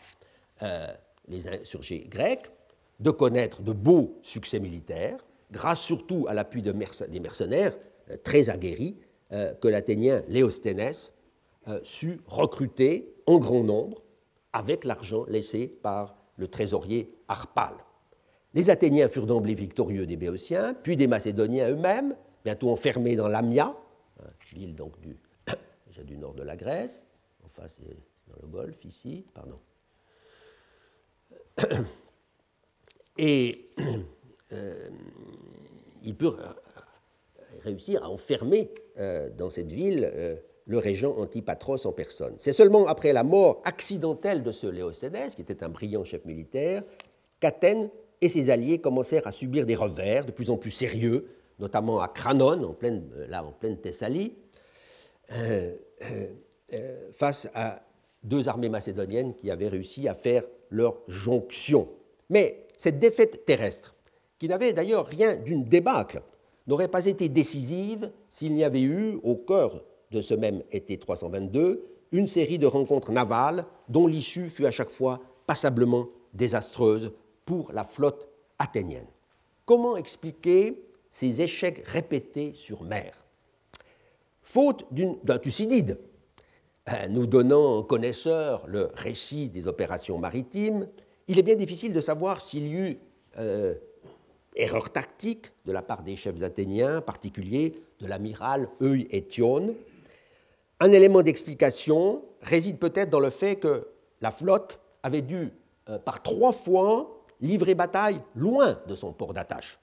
[0.62, 0.88] euh,
[1.28, 2.50] les insurgés grecs
[2.98, 6.72] de connaître de beaux succès militaires, grâce surtout à l'appui de
[7.08, 7.76] des mercenaires
[8.10, 8.96] euh, très aguerris
[9.32, 11.12] euh, que l'Athénien Léosténès
[11.84, 14.02] sut recruter en grand nombre
[14.52, 17.76] avec l'argent laissé par le trésorier Harpale.
[18.54, 23.74] Les Athéniens furent d'emblée victorieux des Béotiens, puis des Macédoniens eux-mêmes, bientôt enfermés dans l'Amia,
[24.20, 24.92] hein, ville donc
[26.04, 27.04] du, nord de la Grèce,
[27.44, 27.76] en face
[28.28, 29.58] dans le Golfe ici, pardon,
[33.18, 33.70] et
[34.52, 34.88] euh,
[36.02, 36.36] il peut
[37.62, 40.36] réussir à enfermer euh, dans cette ville euh,
[40.66, 42.34] le régent Antipatros en personne.
[42.38, 46.82] C'est seulement après la mort accidentelle de ce Léocédès, qui était un brillant chef militaire,
[47.40, 47.90] qu'Athènes
[48.22, 51.26] et ses alliés commencèrent à subir des revers de plus en plus sérieux,
[51.58, 54.34] notamment à Cranon, pleine, là en pleine Thessalie,
[57.12, 57.82] face à
[58.22, 61.88] deux armées macédoniennes qui avaient réussi à faire leur jonction.
[62.30, 63.94] Mais cette défaite terrestre,
[64.38, 66.22] qui n'avait d'ailleurs rien d'une débâcle,
[66.68, 71.84] n'aurait pas été décisive s'il n'y avait eu, au cœur de ce même été 322,
[72.12, 77.12] une série de rencontres navales dont l'issue fut à chaque fois passablement désastreuse
[77.44, 78.28] pour la flotte
[78.58, 79.06] athénienne.
[79.64, 83.12] Comment expliquer ces échecs répétés sur mer?
[84.42, 85.98] Faute d'un Thucydide,
[86.88, 90.88] euh, nous donnant en connaisseur le récit des opérations maritimes,
[91.28, 92.98] il est bien difficile de savoir s'il y eut
[93.38, 93.74] euh,
[94.56, 99.76] erreur tactique de la part des chefs athéniens, en particulier de l'amiral Euétion.
[100.80, 103.86] Un élément d'explication réside peut-être dans le fait que
[104.20, 105.52] la flotte avait dû,
[105.88, 109.78] euh, par trois fois, livrer bataille loin de son port d'attache.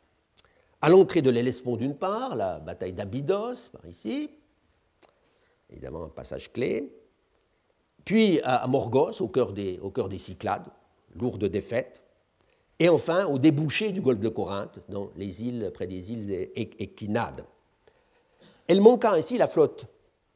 [0.81, 4.31] À l'entrée de l'Hellespont d'une part, la bataille d'Abydos, par ici,
[5.69, 6.91] évidemment un passage clé.
[8.05, 9.79] Puis à Morgos, au cœur des,
[10.17, 10.67] Cyclades,
[11.15, 12.01] lourde défaite.
[12.79, 17.43] Et enfin au débouché du golfe de Corinthe, dans les îles, près des îles Équinades.
[18.67, 19.85] Elle manqua ainsi la flotte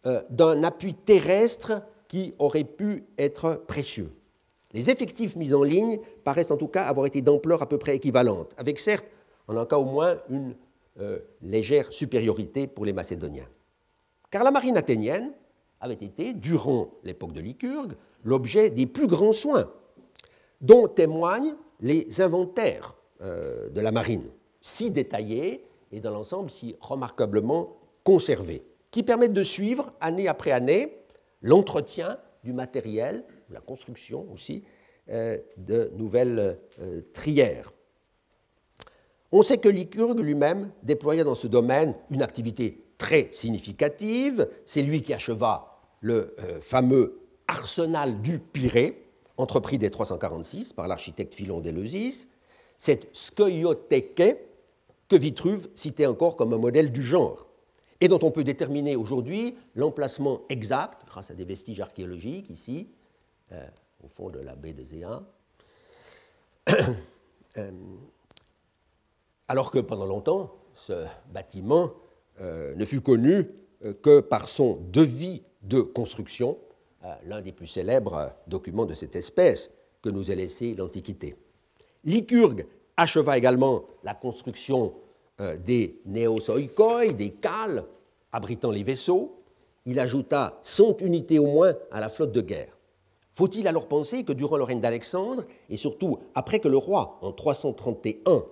[0.05, 4.11] euh, d'un appui terrestre qui aurait pu être précieux.
[4.73, 7.95] Les effectifs mis en ligne paraissent en tout cas avoir été d'ampleur à peu près
[7.95, 9.05] équivalente, avec certes,
[9.47, 10.55] en un cas au moins, une
[10.99, 13.47] euh, légère supériorité pour les Macédoniens.
[14.31, 15.31] Car la marine athénienne
[15.79, 19.71] avait été, durant l'époque de Lycurgue, l'objet des plus grands soins,
[20.61, 24.25] dont témoignent les inventaires euh, de la marine,
[24.61, 30.97] si détaillés et dans l'ensemble si remarquablement conservés, qui permettent de suivre année après année
[31.41, 33.23] l'entretien du matériel,
[33.53, 34.63] la construction aussi,
[35.09, 37.73] euh, de nouvelles euh, trières.
[39.31, 44.47] On sait que Lycurgue lui-même déploya dans ce domaine une activité très significative.
[44.65, 49.05] C'est lui qui acheva le euh, fameux arsenal du Pirée,
[49.37, 52.27] entrepris dès 346 par l'architecte Philon d'Éleusis,
[52.77, 54.37] cette skoiothèque
[55.09, 57.47] que Vitruve citait encore comme un modèle du genre,
[57.99, 62.87] et dont on peut déterminer aujourd'hui l'emplacement exact, grâce à des vestiges archéologiques ici,
[63.51, 63.67] euh,
[64.03, 65.21] au fond de la baie de Zéa.
[67.57, 67.69] Euh,
[69.47, 71.93] alors que pendant longtemps, ce bâtiment
[72.41, 73.47] euh, ne fut connu
[74.01, 76.57] que par son devis de construction,
[77.25, 79.69] l'un des plus célèbres documents de cette espèce
[80.01, 81.35] que nous a laissé l'Antiquité.
[82.03, 82.65] Lycurgue
[82.97, 84.93] acheva également la construction
[85.41, 87.83] euh, des néosoikoi, des cales
[88.31, 89.41] abritant les vaisseaux.
[89.85, 92.72] Il ajouta 100 unités au moins à la flotte de guerre.
[93.35, 97.31] Faut-il alors penser que durant le règne d'Alexandre, et surtout après que le roi, en
[97.31, 98.45] 331,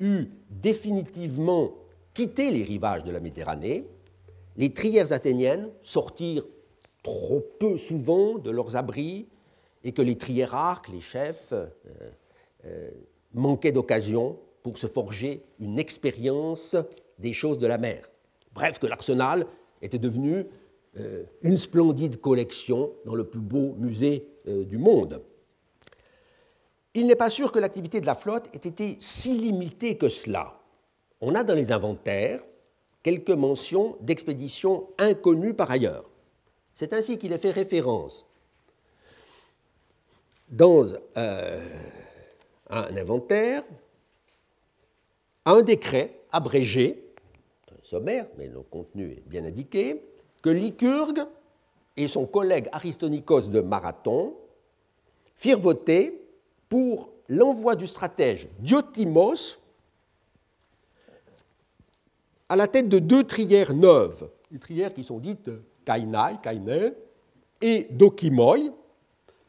[0.00, 1.72] eut définitivement
[2.14, 3.86] quitté les rivages de la Méditerranée,
[4.56, 6.46] les trières athéniennes sortirent
[7.02, 9.26] trop peu souvent de leurs abris
[9.84, 11.66] et que les triérarques, les chefs, euh,
[12.66, 12.90] euh,
[13.32, 16.76] manquaient d'occasion pour se forger une expérience
[17.18, 18.10] des choses de la mer.
[18.52, 19.46] Bref, que l'arsenal
[19.80, 20.46] était devenu
[21.42, 25.22] une splendide collection dans le plus beau musée du monde.
[26.94, 30.60] Il n'est pas sûr que l'activité de la flotte ait été si limitée que cela.
[31.20, 32.42] On a dans les inventaires
[33.02, 36.10] quelques mentions d'expéditions inconnues par ailleurs.
[36.74, 38.26] C'est ainsi qu'il est fait référence
[40.48, 40.84] dans
[41.16, 41.64] euh,
[42.68, 43.62] un inventaire
[45.44, 47.04] à un décret abrégé,
[47.82, 50.02] sommaire, mais le contenu est bien indiqué,
[50.42, 51.24] que Lycurgue
[51.96, 54.34] et son collègue Aristonikos de Marathon
[55.34, 56.20] firent voter
[56.68, 59.58] pour l'envoi du stratège Diotimos
[62.48, 65.50] à la tête de deux trières neuves, des trières qui sont dites
[65.84, 66.94] Kainai, Kainai,
[67.60, 68.58] et Dokimoi,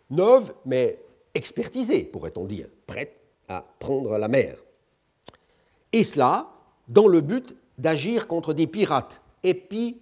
[0.10, 0.99] neuve mais
[1.34, 4.58] expertisée, pourrait-on dire, prête à prendre la mer.
[5.93, 6.51] Et cela
[6.88, 9.97] dans le but d'agir contre des pirates, epi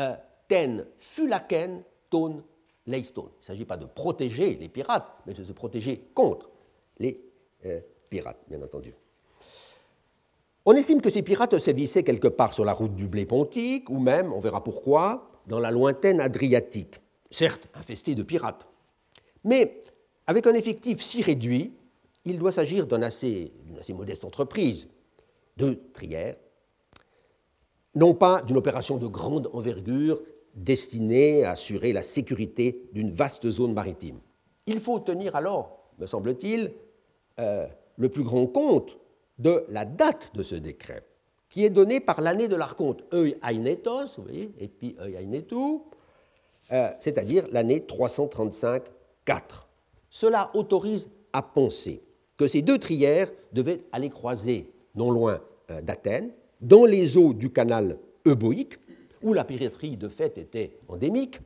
[0.00, 0.16] euh,
[0.48, 2.42] ten fulaken ton
[2.86, 3.30] leiston.
[3.36, 6.50] Il ne s'agit pas de protéger les pirates, mais de se protéger contre
[6.98, 7.20] les
[7.66, 8.94] euh, pirates, bien entendu.
[10.66, 13.98] On estime que ces pirates sévissaient quelque part sur la route du blé pontique, ou
[13.98, 18.66] même, on verra pourquoi, dans la lointaine Adriatique, certes infestée de pirates.
[19.44, 19.82] Mais
[20.26, 21.72] avec un effectif si réduit,
[22.24, 23.52] il doit s'agir d'une assez,
[23.88, 24.88] modeste entreprise
[25.56, 26.36] de trière,
[27.94, 30.20] non pas d'une opération de grande envergure
[30.54, 34.18] destinée à assurer la sécurité d'une vaste zone maritime.
[34.66, 36.72] Il faut tenir alors, me semble-t-il,
[37.38, 38.98] euh, le plus grand compte
[39.38, 41.04] de la date de ce décret,
[41.48, 44.96] qui est donné par l'année de l'archonte Eux Ainetos, vous voyez, et puis
[46.72, 48.84] euh, c'est-à-dire l'année 335
[50.08, 52.02] cela autorise à penser
[52.36, 57.50] que ces deux trières devaient aller croiser non loin euh, d'Athènes, dans les eaux du
[57.52, 58.78] canal euboïque,
[59.22, 61.40] où la piraterie de fait était endémique,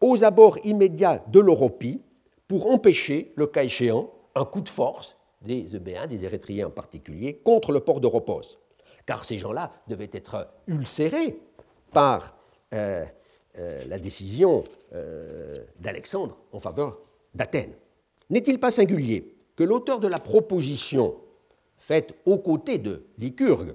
[0.00, 2.02] aux abords immédiats de l'Europie,
[2.48, 7.40] pour empêcher, le cas échéant, un coup de force des Eubéens, des Érythréens en particulier,
[7.44, 8.58] contre le port d'Europos.
[9.04, 11.38] Car ces gens-là devaient être ulcérés
[11.92, 12.36] par
[12.74, 13.04] euh,
[13.58, 16.98] euh, la décision euh, d'Alexandre en faveur
[17.34, 17.74] d'Athènes.
[18.28, 21.16] N'est-il pas singulier que l'auteur de la proposition
[21.78, 23.74] faite aux côtés de Lycurgue,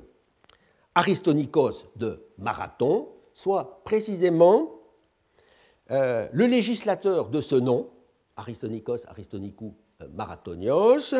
[0.96, 4.82] Aristonikos de Marathon, soit précisément
[5.90, 7.90] euh, le législateur de ce nom,
[8.36, 9.76] Aristonikos Aristonicou
[10.14, 11.14] Marathonios,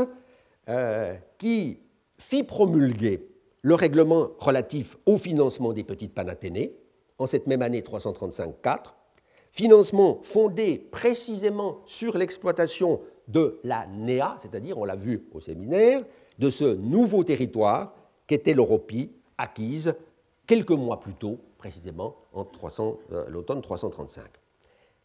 [1.38, 1.80] qui
[2.18, 3.28] fit promulguer
[3.62, 6.76] le règlement relatif au financement des petites panathénées,
[7.18, 8.94] en cette même année 335-4,
[9.52, 16.02] financement fondé précisément sur l'exploitation de la Néa, c'est-à-dire, on l'a vu au séminaire,
[16.40, 17.94] de ce nouveau territoire
[18.26, 19.96] qu'était l'Europie, acquise
[20.48, 22.46] quelques mois plus tôt, précisément en
[23.12, 24.26] euh, l'automne 335.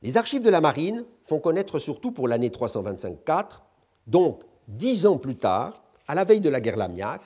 [0.03, 3.63] Les archives de la marine font connaître surtout pour l'année 325-4,
[4.07, 7.23] donc dix ans plus tard, à la veille de la guerre lamiaque,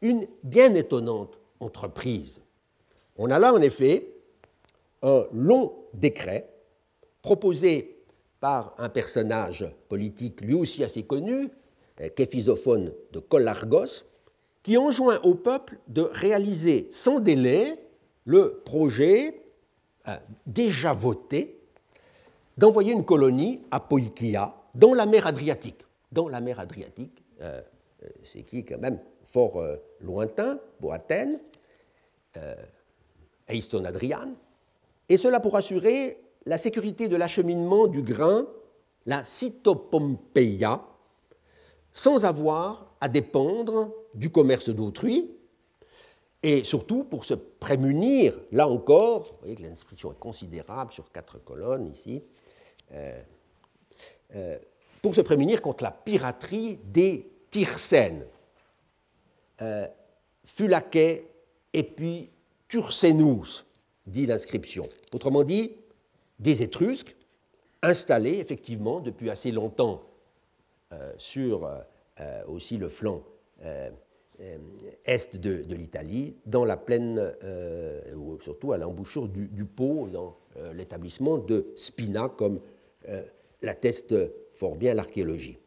[0.00, 2.42] une bien étonnante entreprise.
[3.16, 4.08] On a là en effet
[5.02, 6.48] un long décret
[7.22, 8.04] proposé
[8.40, 11.48] par un personnage politique lui aussi assez connu,
[12.00, 14.04] euh, Képhisophone de Collargos,
[14.62, 17.78] qui enjoint au peuple de réaliser sans délai
[18.24, 19.42] le projet
[20.08, 21.58] euh, déjà voté
[22.56, 25.84] d'envoyer une colonie à Poikia dans la mer Adriatique.
[26.12, 27.60] Dans la mer Adriatique, euh,
[28.22, 29.62] c'est qui quand même fort
[30.00, 31.40] lointain pour Athènes,
[33.48, 34.34] Aiston Adrian,
[35.08, 38.46] et cela pour assurer la sécurité de l'acheminement du grain,
[39.06, 40.82] la cytopompeia,
[41.92, 45.30] sans avoir à dépendre du commerce d'autrui,
[46.42, 51.38] et surtout pour se prémunir, là encore, vous voyez que l'inscription est considérable sur quatre
[51.38, 52.22] colonnes ici,
[52.92, 53.20] euh,
[54.34, 54.58] euh,
[55.00, 58.26] pour se prémunir contre la piraterie des Tircènes,
[59.60, 59.86] euh,
[61.74, 62.30] et puis
[62.68, 63.64] Turcenus,
[64.06, 64.88] dit l'inscription.
[65.14, 65.72] Autrement dit,
[66.38, 67.14] des Étrusques
[67.82, 70.02] installés effectivement depuis assez longtemps
[71.16, 71.66] sur
[72.20, 73.22] euh, aussi le flanc
[75.14, 77.32] est de, l'Italie, dans la plaine,
[78.16, 80.36] ou surtout à l'embouchure du, du, Pô, dans
[80.74, 82.60] l'établissement de Spina, comme
[83.62, 84.14] l'atteste
[84.52, 85.58] fort bien l'archéologie.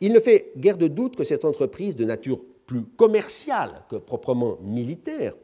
[0.00, 4.58] Il ne fait guère de doute que cette entreprise de nature plus commerciale que proprement
[4.60, 5.34] militaire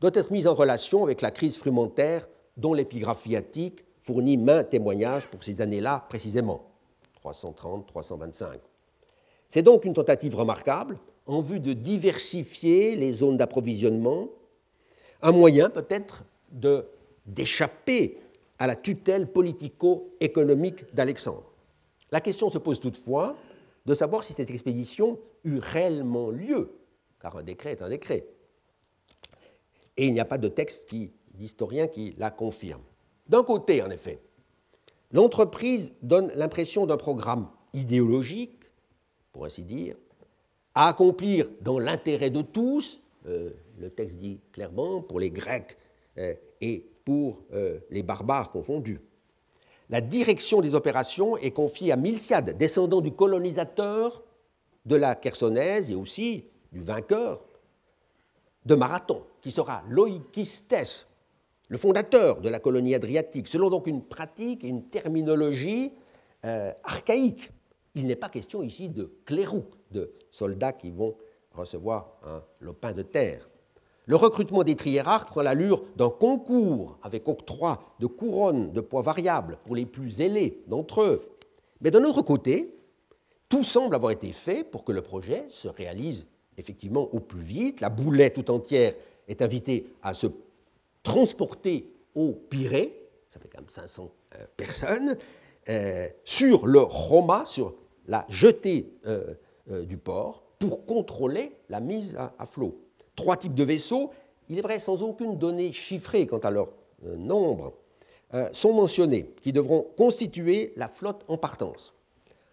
[0.00, 5.26] doit être mise en relation avec la crise frumentaire dont l'épigraphie attique fournit maint témoignage
[5.28, 6.69] pour ces années-là précisément,
[7.24, 8.58] 330-325.
[9.48, 14.28] C'est donc une tentative remarquable en vue de diversifier les zones d'approvisionnement,
[15.22, 16.24] un moyen peut-être
[17.26, 18.18] d'échapper
[18.58, 21.50] à la tutelle politico-économique d'Alexandre.
[22.10, 23.36] La question se pose toutefois
[23.86, 26.70] de savoir si cette expédition eut réellement lieu,
[27.20, 28.26] car un décret est un décret.
[29.96, 30.94] Et il n'y a pas de texte
[31.34, 32.82] d'historien qui la confirme.
[33.28, 34.20] D'un côté, en effet,
[35.12, 38.58] l'entreprise donne l'impression d'un programme idéologique,
[39.32, 39.96] pour ainsi dire,
[40.74, 45.76] à accomplir dans l'intérêt de tous, euh, le texte dit clairement, pour les Grecs
[46.18, 49.00] euh, et pour euh, les barbares confondus.
[49.88, 54.22] La direction des opérations est confiée à Milciade, descendant du colonisateur
[54.86, 57.44] de la Chersonèse et aussi du vainqueur
[58.64, 61.06] de Marathon, qui sera Loïkistes,
[61.70, 65.92] le fondateur de la colonie adriatique, selon donc une pratique et une terminologie
[66.44, 67.52] euh, archaïque.
[67.94, 71.14] Il n'est pas question ici de clérous, de soldats qui vont
[71.52, 73.48] recevoir un lopin de terre.
[74.06, 79.58] Le recrutement des triérarques prend l'allure d'un concours avec octroi de couronnes de poids variables
[79.64, 81.20] pour les plus ailés d'entre eux.
[81.80, 82.74] Mais d'un autre côté,
[83.48, 86.26] tout semble avoir été fait pour que le projet se réalise
[86.58, 87.80] effectivement au plus vite.
[87.80, 88.94] La boulette tout entière
[89.28, 90.26] est invitée à se
[91.02, 95.16] transporter au Pirée, ça fait quand même 500 euh, personnes,
[95.68, 97.74] euh, sur le Roma, sur
[98.06, 99.34] la jetée euh,
[99.84, 102.78] du port, pour contrôler la mise à flot
[103.14, 104.10] trois types de vaisseaux,
[104.48, 106.68] il est vrai sans aucune donnée chiffrée quant à leur
[107.02, 107.74] nombre,
[108.52, 111.94] sont mentionnés, qui devront constituer la flotte en partance.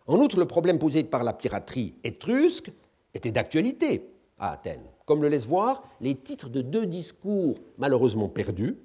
[0.07, 2.71] En outre, le problème posé par la piraterie étrusque
[3.13, 8.77] était d'actualité à Athènes, comme le laissent voir les titres de deux discours malheureusement perdus,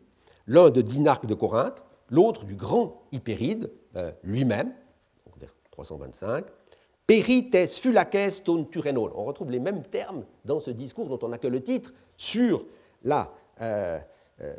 [0.46, 4.72] l'un de Dinarque de Corinthe, l'autre du grand Hypéride euh, lui-même,
[5.36, 6.46] vers 325,
[7.06, 9.10] Perites fulaces ton turenol.
[9.16, 12.64] On retrouve les mêmes termes dans ce discours dont on n'a que le titre sur
[13.02, 13.98] la, euh,
[14.40, 14.54] euh,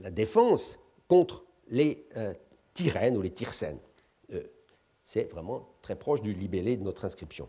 [0.00, 0.78] la défense
[1.08, 2.06] contre les
[2.72, 3.80] Tyrènes ou les Tyrcènes.
[5.04, 7.48] C'est vraiment très proche du libellé de notre inscription.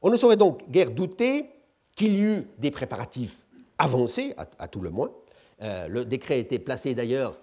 [0.00, 1.50] On ne saurait donc guère douter
[1.94, 3.44] qu'il y eut des préparatifs
[3.78, 5.12] avancés, à, tout le moins.
[5.60, 7.38] le décret été placé d'ailleurs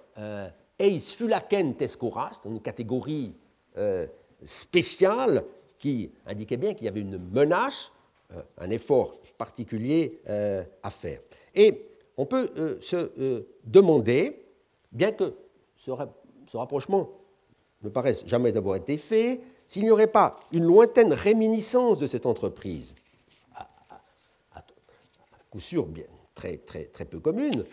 [0.79, 3.33] eis fulacen tescoras, une catégorie
[4.43, 5.43] spéciale
[5.77, 7.91] qui indiquait bien qu'il y avait une menace,
[8.35, 11.21] euh, un effort particulier euh, à faire.
[11.55, 11.87] Et
[12.17, 14.45] on peut euh, se demander,
[14.91, 15.33] bien que
[15.75, 15.91] ce,
[16.53, 17.09] rapprochement
[17.81, 22.25] ne paraisse jamais avoir été fait, s'il n'y aurait pas une lointaine réminiscence de cette
[22.25, 22.93] entreprise,
[25.49, 27.65] coup sûr bien, très, très, très peu commune,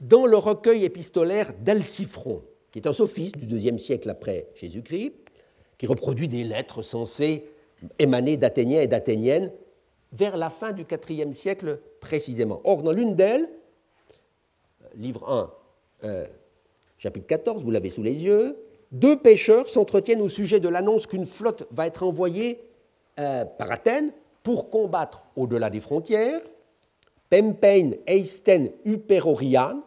[0.00, 5.12] dans le recueil épistolaire d'Alcifron, qui est un sophiste du IIe siècle après Jésus-Christ,
[5.78, 7.46] qui reproduit des lettres censées
[7.98, 9.52] émaner d'Athéniens et d'Athéniennes
[10.12, 12.60] vers la fin du IVe siècle précisément.
[12.64, 13.48] Or, dans l'une d'elles,
[14.94, 15.52] livre 1,
[16.04, 16.26] euh,
[16.98, 18.56] chapitre 14, vous l'avez sous les yeux,
[18.92, 22.60] deux pêcheurs s'entretiennent au sujet de l'annonce qu'une flotte va être envoyée
[23.18, 26.40] euh, par Athènes pour combattre au-delà des frontières.
[27.30, 29.82] Pempein, Eisten, Uperorian.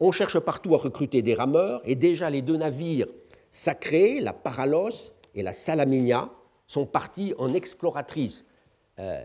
[0.00, 3.06] On cherche partout à recruter des rameurs et déjà les deux navires
[3.52, 6.30] sacrés, la Paralos et la Salaminia
[6.66, 8.44] sont partis en exploratrices.
[8.98, 9.22] Euh,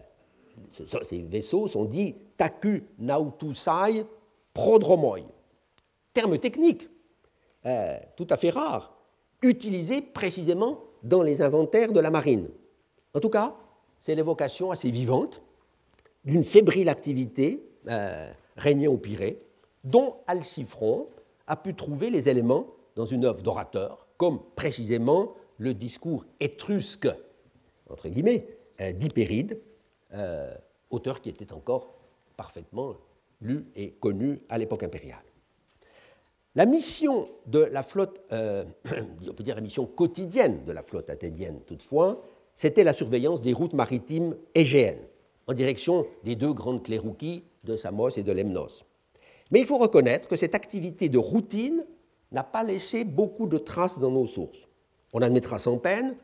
[0.71, 4.05] ces vaisseaux sont dits Taku Nautusai
[4.53, 5.19] Prodromoi.
[6.13, 6.87] Terme technique,
[7.65, 8.97] euh, tout à fait rare,
[9.41, 12.49] utilisé précisément dans les inventaires de la marine.
[13.13, 13.55] En tout cas,
[13.99, 15.41] c'est l'évocation assez vivante
[16.28, 19.41] d'une fébrile activité euh, régnant au Pirée,
[19.84, 21.07] dont Alcifron
[21.47, 27.07] a pu trouver les éléments dans une œuvre d'orateur, comme précisément le discours étrusque,
[27.89, 28.45] entre guillemets,
[28.82, 28.93] euh,
[30.13, 30.53] euh,
[30.89, 31.95] auteur qui était encore
[32.36, 32.95] parfaitement
[33.41, 35.23] lu et connu à l'époque impériale.
[36.55, 38.63] La mission de la flotte, euh,
[39.30, 42.23] on peut dire la mission quotidienne de la flotte athénienne toutefois,
[42.55, 45.05] c'était la surveillance des routes maritimes égéennes,
[45.47, 48.85] en direction des deux grandes cléroukies de Samos et de Lemnos.
[49.51, 51.85] Mais il faut reconnaître que cette activité de routine
[52.31, 54.67] n'a pas laissé beaucoup de traces dans nos sources.
[55.13, 56.15] On admettra sans peine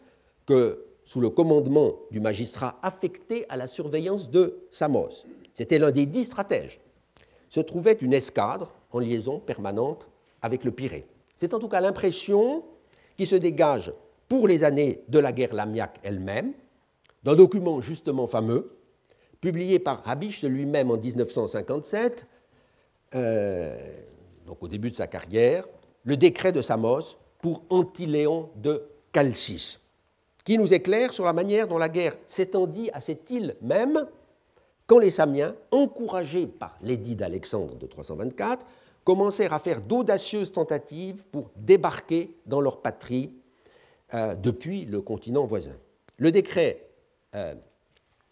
[0.45, 6.05] que, sous le commandement du magistrat affecté à la surveillance de Samos, c'était l'un des
[6.05, 6.81] dix stratèges,
[7.49, 10.09] se trouvait une escadre en liaison permanente
[10.41, 11.05] avec le Pirée.
[11.35, 12.63] C'est en tout cas l'impression
[13.17, 13.93] qui se dégage
[14.27, 16.53] pour les années de la guerre lamiaque elle-même,
[17.23, 18.75] d'un document justement fameux,
[19.43, 22.25] publié par Habicht lui-même en 1957,
[23.13, 23.75] euh,
[24.45, 25.65] donc au début de sa carrière,
[26.05, 29.79] le décret de Samos pour Antiléon de Chalcis,
[30.45, 34.07] qui nous éclaire sur la manière dont la guerre s'étendit à cette île même,
[34.87, 38.65] quand les Samiens, encouragés par l'édit d'Alexandre de 324,
[39.03, 43.33] commencèrent à faire d'audacieuses tentatives pour débarquer dans leur patrie
[44.13, 45.75] euh, depuis le continent voisin.
[46.15, 46.87] Le décret,
[47.35, 47.55] euh,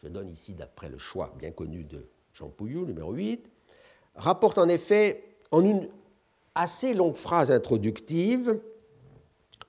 [0.01, 3.47] je donne ici d'après le choix bien connu de Jean Pouillou, numéro 8,
[4.15, 5.89] rapporte en effet en une
[6.55, 8.59] assez longue phrase introductive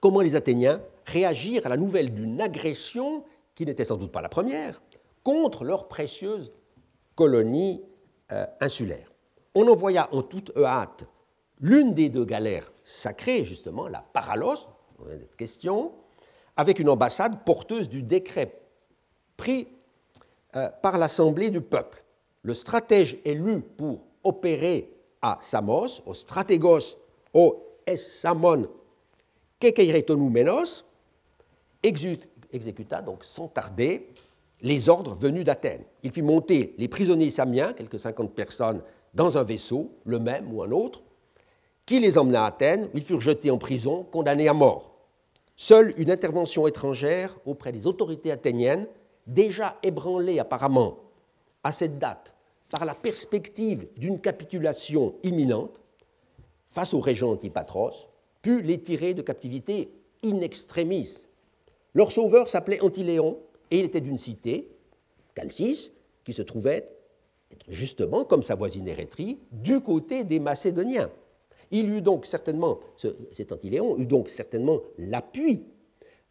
[0.01, 3.25] comment les Athéniens réagirent à la nouvelle d'une agression,
[3.55, 4.81] qui n'était sans doute pas la première,
[5.23, 6.51] contre leur précieuse
[7.15, 7.83] colonie
[8.33, 9.13] euh, insulaire.
[9.55, 11.05] On envoya en toute hâte
[11.61, 14.67] l'une des deux galères sacrées, justement, la Paralos,
[15.37, 15.93] question,
[16.57, 18.61] avec une ambassade porteuse du décret
[19.37, 19.69] pris
[20.57, 22.03] euh, par l'Assemblée du peuple.
[22.43, 26.99] Le stratège élu pour opérer à Samos, au stratégos
[27.33, 28.69] au Essamon
[29.59, 30.85] Kekeiretonoumenos,
[31.83, 34.09] exécuta donc sans tarder
[34.61, 35.85] les ordres venus d'Athènes.
[36.03, 38.83] Il fit monter les prisonniers samiens, quelques cinquante personnes
[39.15, 41.03] dans un vaisseau, le même ou un autre,
[41.87, 44.93] qui les emmena à Athènes, ils furent jetés en prison, condamnés à mort.
[45.57, 48.87] Seule une intervention étrangère auprès des autorités athéniennes,
[49.27, 50.99] déjà ébranlées apparemment
[51.65, 52.35] à cette date
[52.71, 55.81] par la perspective d'une capitulation imminente
[56.71, 58.09] face au régent Antipatros,
[58.41, 59.93] put les tirer de captivité
[60.25, 61.29] in extremis.
[61.95, 63.39] Leur sauveur s'appelait Antiléon
[63.71, 64.71] et il était d'une cité,
[65.35, 65.93] Calcis,
[66.25, 66.89] qui se trouvait
[67.69, 71.11] justement, comme sa voisine Érythrée, du côté des Macédoniens.
[71.71, 75.65] Il eut donc certainement, cet Antiléon eut donc certainement l'appui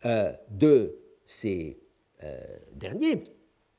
[0.06, 1.81] euh, de ces
[2.24, 2.38] euh,
[2.74, 3.24] derniers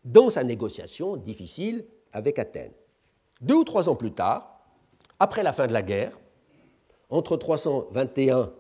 [0.05, 2.73] dans sa négociation difficile avec Athènes.
[3.41, 4.61] Deux ou trois ans plus tard,
[5.19, 6.19] après la fin de la guerre,
[7.11, 8.53] entre 321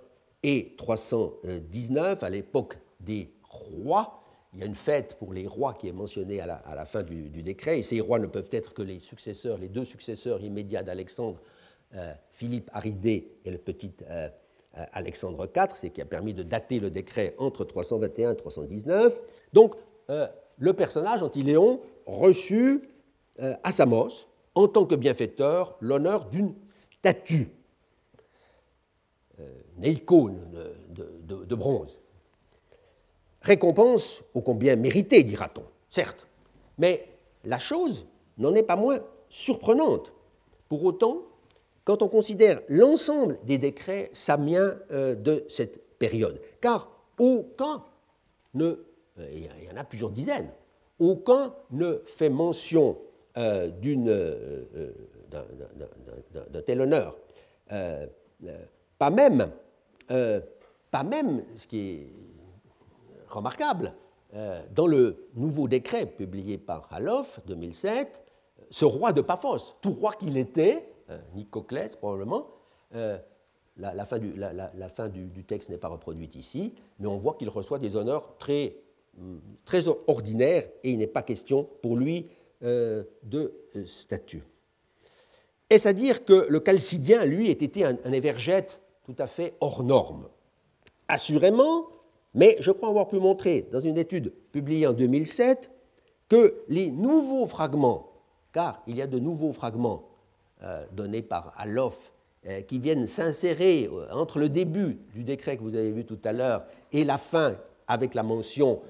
[0.42, 4.22] et 319, à l'époque des rois,
[4.52, 7.30] il y a une fête pour les rois qui est mentionnée à la, fin du,
[7.42, 11.40] décret, et ces rois ne peuvent être que les successeurs, les deux successeurs immédiats d'Alexandre,
[11.94, 14.28] euh, Philippe Aridé et le petit euh,
[14.74, 19.20] Alexandre IV, c'est qui a permis de dater le décret entre 321 et 319.
[19.52, 19.74] Donc,
[20.08, 22.82] le personnage, Antiléon, reçut
[23.38, 27.50] à Samos, en tant que bienfaiteur, l'honneur d'une statue,
[29.38, 30.40] une icône
[30.90, 31.98] de bronze
[33.42, 36.28] Récompense ô combien méritée, dira-t-on, certes,
[36.78, 37.08] mais
[37.44, 38.06] la chose
[38.38, 40.12] n'en est pas moins surprenante.
[40.68, 41.22] Pour autant,
[41.84, 47.82] quand on considère l'ensemble des décrets samiens euh, de cette période, car aucun
[48.54, 48.64] ne,
[49.18, 50.50] euh, il y en a plusieurs dizaines,
[50.98, 52.98] aucun ne fait mention
[53.36, 53.70] euh,
[55.30, 57.16] d'un tel honneur.
[58.98, 59.50] pas même,
[60.06, 62.06] pas même, ce qui est
[63.28, 63.94] remarquable.
[64.74, 68.22] Dans le nouveau décret publié par Halof, 2007,
[68.70, 70.91] ce roi de Paphos, tout roi qu'il était,
[71.34, 72.46] Nicoclès probablement,
[72.94, 73.18] euh,
[73.76, 77.48] la, fin, du, la, fin du, texte n'est pas reproduite ici, mais on voit qu'il
[77.48, 78.76] reçoit des honneurs très,
[79.16, 83.52] mm, très ordinaires et il n'est pas question pour lui de
[83.86, 84.44] statut.
[85.68, 89.54] Est-ce à dire que le chalcidien, lui, ait été un, un évergète tout à fait
[89.60, 90.28] hors norme?
[91.08, 91.88] Assurément,
[92.34, 95.70] mais je crois avoir pu montrer dans une étude publiée en 2007
[96.28, 98.10] que les nouveaux fragments,
[98.52, 100.11] car il y a de nouveaux fragments euh,
[100.92, 102.12] donnés par Alof
[102.48, 106.18] euh, qui viennent s'insérer euh, entre le début du décret que vous avez vu tout
[106.24, 107.56] à l'heure et la fin
[107.86, 108.82] avec la mention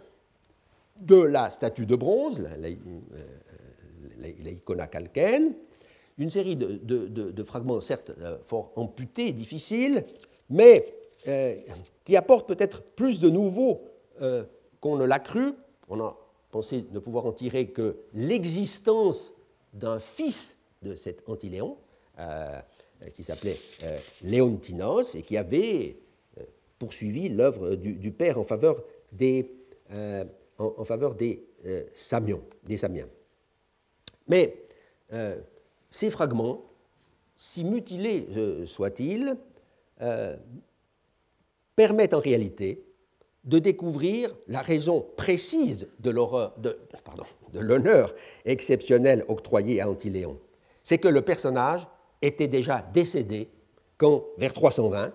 [0.98, 2.48] de la statue de bronze,
[4.38, 5.52] l'icona calcaine,
[6.16, 8.12] une série de, fragments certes
[8.44, 10.04] fort amputés, difficiles,
[10.48, 10.86] mais
[12.04, 13.82] qui apporte peut-être plus de nouveau
[14.22, 14.44] euh,
[14.80, 15.52] qu'on ne l'a cru.
[15.88, 16.16] On a
[16.50, 19.34] pensé ne pouvoir en tirer que l'existence
[19.74, 21.76] d'un fils de cet Antiléon,
[23.14, 23.58] qui s'appelait
[24.22, 25.96] Léontinos, et qui avait
[26.78, 29.50] poursuivi l'œuvre du, père en faveur des,
[30.58, 31.44] en, des,
[32.64, 33.08] des Samiens.
[34.28, 34.56] Mais
[35.90, 36.64] ces fragments,
[37.36, 38.26] si mutilés
[38.66, 39.36] soient-ils,
[41.76, 42.84] permettent en réalité
[43.44, 46.10] de découvrir la raison précise de
[47.60, 48.14] l'honneur
[48.44, 50.38] exceptionnel octroyé à Antiléon.
[50.84, 51.86] C'est que le personnage
[52.20, 53.48] était déjà décédé
[53.96, 55.12] quand, vers 320,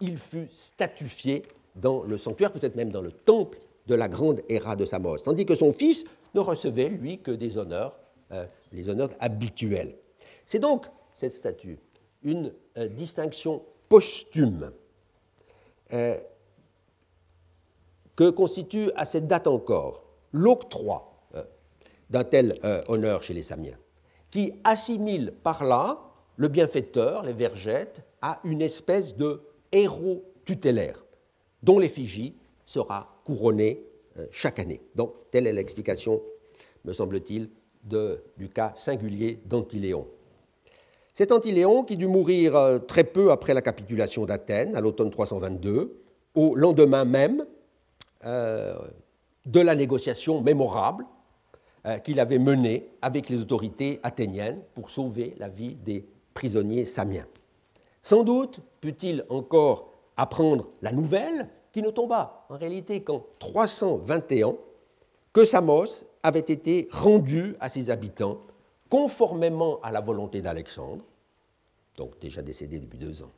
[0.00, 1.44] il fut statufié
[1.76, 5.46] dans le sanctuaire, peut-être même dans le temple de la grande Héra de Samos, tandis
[5.46, 6.04] que son fils
[6.34, 7.98] ne recevait, lui, que des honneurs,
[8.32, 9.96] euh, les honneurs habituels.
[10.46, 11.78] C'est donc, cette statue,
[12.22, 14.72] une euh, distinction posthume
[15.92, 16.16] euh,
[18.14, 21.06] que constitue à cette date encore l'octroi
[22.10, 22.54] d'un tel
[22.88, 23.78] honneur chez les Samiens,
[24.30, 26.00] qui assimile par là
[26.36, 31.04] le bienfaiteur, les vergettes, à une espèce de héros tutélaire,
[31.62, 33.84] dont l'effigie sera couronnée
[34.30, 34.80] chaque année.
[34.94, 36.20] Donc, telle est l'explication,
[36.84, 37.50] me semble-t-il,
[37.84, 40.06] du cas singulier d'Antiléon.
[41.14, 46.00] C'est Antiléon qui dut mourir euh, très peu après la capitulation d'Athènes, à l'automne 322,
[46.34, 47.44] au lendemain même
[48.24, 48.78] euh,
[49.46, 51.19] de la négociation mémorable euh,
[52.04, 57.26] qu'il avait menée avec les autorités athéniennes pour sauver la vie des prisonniers samiens.
[58.02, 64.54] Sans doute put-il encore apprendre la nouvelle qui ne tomba en réalité qu'en 321
[65.32, 68.38] que Samos avait été rendu à ses habitants
[68.88, 71.04] conformément à la volonté d'Alexandre,
[71.96, 73.30] donc déjà décédé depuis deux ans.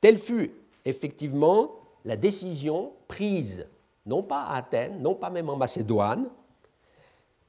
[0.00, 0.52] Telle fut
[0.84, 1.70] effectivement
[2.04, 3.66] la décision prise,
[4.04, 6.28] non pas à Athènes, non pas même en Macédoine,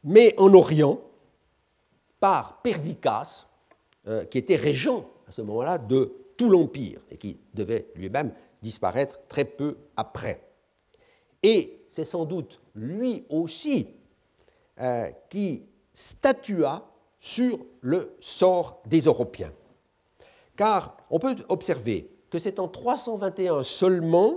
[0.08, 1.00] mais en Orient,
[2.20, 3.46] par Perdicas,
[4.08, 9.20] euh, qui était régent à ce moment-là de tout l'Empire et qui devait lui-même disparaître
[9.28, 10.42] très peu après.
[11.44, 13.88] Et c'est sans doute lui aussi
[14.80, 16.90] euh, qui statua
[17.20, 19.52] sur le sort des Européens
[20.58, 24.36] car on peut observer que c'est en 321 seulement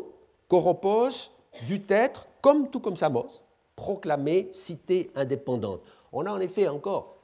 [0.49, 1.33] qu'Oropos
[1.67, 3.41] dut être, comme tout comme Samos,
[3.81, 5.81] proclamé cité indépendante.
[6.13, 7.17] On a en effet encore,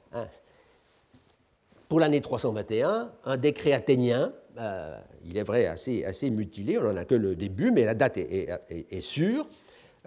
[1.87, 7.05] pour l'année 321, un décret athénien, euh, il est vrai assez, mutilé, on n'en a
[7.05, 9.47] que le début, mais la date est, sûre,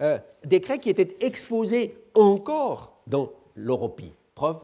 [0.01, 4.57] euh, décret qui était exposé encore dans l'Europie, preuve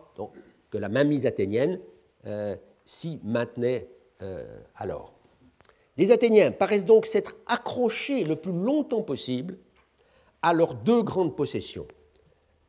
[0.70, 1.80] que la mainmise athénienne
[2.26, 3.88] euh, s'y maintenait
[4.76, 5.14] alors.
[5.96, 9.58] Les Athéniens paraissent donc s'être accrochés le plus longtemps possible
[10.48, 11.88] à leurs deux grandes possessions,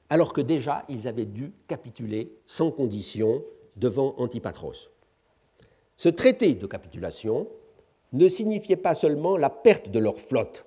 [0.09, 3.45] alors que déjà ils avaient dû capituler sans condition
[3.77, 4.91] devant Antipatros.
[5.97, 7.47] Ce traité de capitulation
[8.13, 10.67] ne signifiait pas seulement la perte de leur flotte,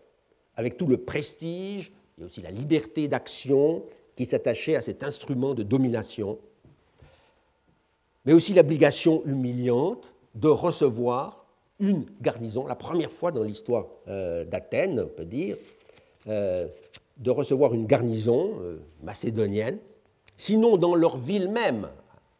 [0.55, 3.83] avec tout le prestige et aussi la liberté d'action
[4.15, 6.39] qui s'attachait à cet instrument de domination,
[8.23, 11.45] mais aussi l'obligation humiliante de recevoir
[11.81, 15.57] une garnison, la première fois dans l'histoire euh, d'Athènes, on peut dire,
[16.27, 16.67] euh,
[17.21, 19.77] de recevoir une garnison euh, macédonienne,
[20.35, 21.87] sinon dans leur ville même,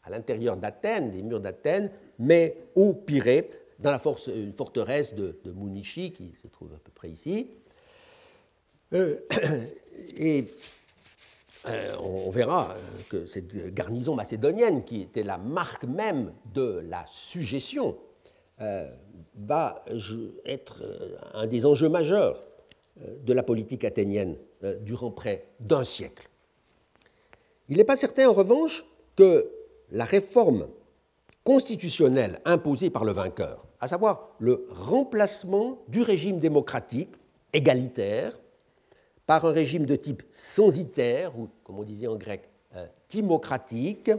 [0.03, 6.11] à l'intérieur d'Athènes, des murs d'Athènes, mais au Pirée, dans la forteresse de, de Munichi,
[6.11, 7.47] qui se trouve à peu près ici.
[10.17, 10.45] et
[11.99, 12.75] on verra
[13.09, 17.97] que cette garnison macédonienne, qui était la marque même de la suggestion,
[18.61, 18.87] euh,
[19.35, 19.83] va
[20.45, 22.43] être euh, un des enjeux majeurs
[23.01, 24.35] euh, de la politique athénienne
[24.81, 26.29] durant près d'un siècle.
[27.69, 28.85] Il n'est pas certain, en revanche,
[29.15, 29.51] que
[29.91, 30.67] la réforme
[31.43, 37.09] constitutionnelle imposée par le vainqueur, à savoir le remplacement du régime démocratique
[37.53, 38.39] égalitaire
[39.25, 42.47] par un régime de type censitaire, ou comme on disait en grec,
[43.07, 44.11] timocratique,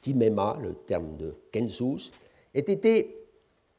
[0.00, 2.12] timema, le terme de Kensus,
[2.54, 3.16] ait été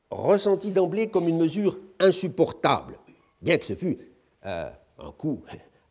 [0.10, 2.98] ressenti d'emblée comme une mesure insupportable,
[3.42, 3.98] bien que ce fût
[4.46, 4.70] euh,
[5.00, 5.44] un coup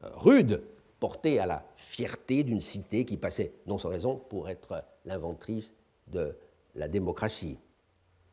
[0.02, 0.62] rude
[1.00, 5.74] porté à la fierté d'une cité qui passait, non sans raison, pour être l'inventrice
[6.08, 6.36] de
[6.74, 7.58] la démocratie.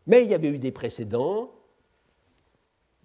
[0.08, 1.52] Mais il y avait eu des précédents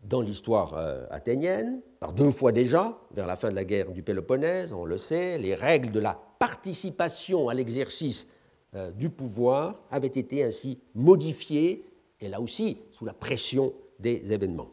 [0.04, 4.02] dans l'histoire euh, athénienne, par deux fois déjà, vers la fin de la guerre du
[4.02, 8.28] Péloponnèse, on le sait, les règles de la participation à l'exercice
[8.74, 11.84] euh, du pouvoir avaient été ainsi modifiées
[12.20, 14.70] et là aussi sous la pression des événements.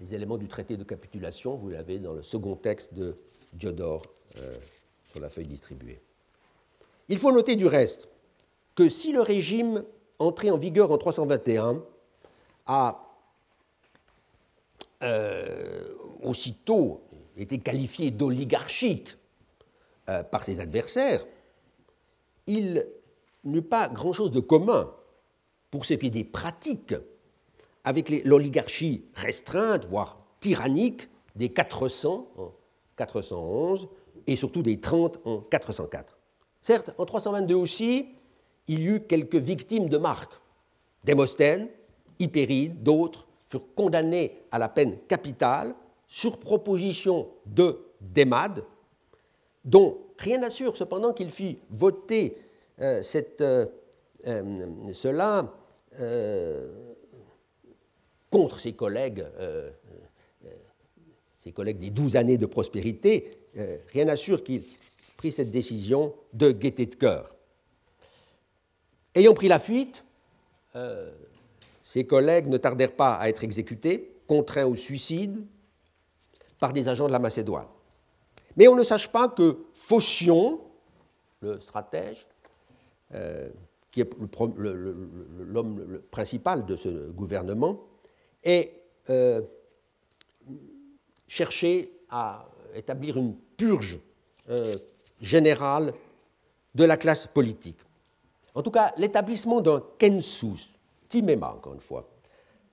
[0.00, 3.16] Les éléments du traité de capitulation, vous l'avez dans le second texte de
[3.54, 4.02] Diodore
[4.38, 4.56] euh,
[5.06, 6.00] sur la feuille distribuée.
[7.08, 8.08] Il faut noter du reste
[8.74, 9.84] que si le régime
[10.18, 11.82] entré en vigueur en 321
[12.66, 13.06] a
[15.02, 17.02] euh, aussitôt
[17.36, 19.16] été qualifié d'oligarchique
[20.08, 21.24] euh, par ses adversaires,
[22.46, 22.86] il
[23.44, 24.92] n'eut pas grand-chose de commun
[25.70, 26.94] pour ce qui est des pratiques
[27.86, 32.52] avec l'oligarchie restreinte, voire tyrannique, des 400 en
[32.96, 33.88] 411
[34.26, 36.18] et surtout des 30 en 404.
[36.60, 38.08] Certes, en 322 aussi,
[38.66, 40.32] il y eut quelques victimes de marque.
[41.04, 41.68] Démosthène,
[42.18, 45.72] Hypéride, d'autres furent condamnés à la peine capitale
[46.08, 48.64] sur proposition de Démade,
[49.64, 52.36] dont rien n'assure cependant qu'il fit voter
[52.80, 53.66] euh, cette, euh,
[54.26, 55.52] euh, cela
[58.30, 59.24] contre ses collègues,
[61.38, 63.30] ses collègues des douze années de prospérité.
[63.92, 64.64] rien n'assure qu'il
[65.16, 67.34] prit cette décision de gaieté de cœur.
[69.14, 70.04] Ayant pris la fuite,
[71.84, 75.44] ses collègues ne tardèrent pas à être exécutés, contraints au suicide
[76.58, 77.68] par des agents de la Macédoine.
[78.56, 80.60] Mais on ne sache pas que Phocion,
[81.40, 82.26] le stratège,
[83.14, 83.48] euh,
[83.90, 84.10] qui est
[85.38, 87.80] l'homme principal de ce gouvernement,
[88.46, 88.72] ait
[89.10, 89.42] euh,
[91.26, 93.98] cherché à établir une purge
[94.48, 94.74] euh,
[95.20, 95.92] générale
[96.74, 97.78] de la classe politique.
[98.54, 100.78] En tout cas, l'établissement d'un kensus,
[101.08, 102.08] timema encore une fois,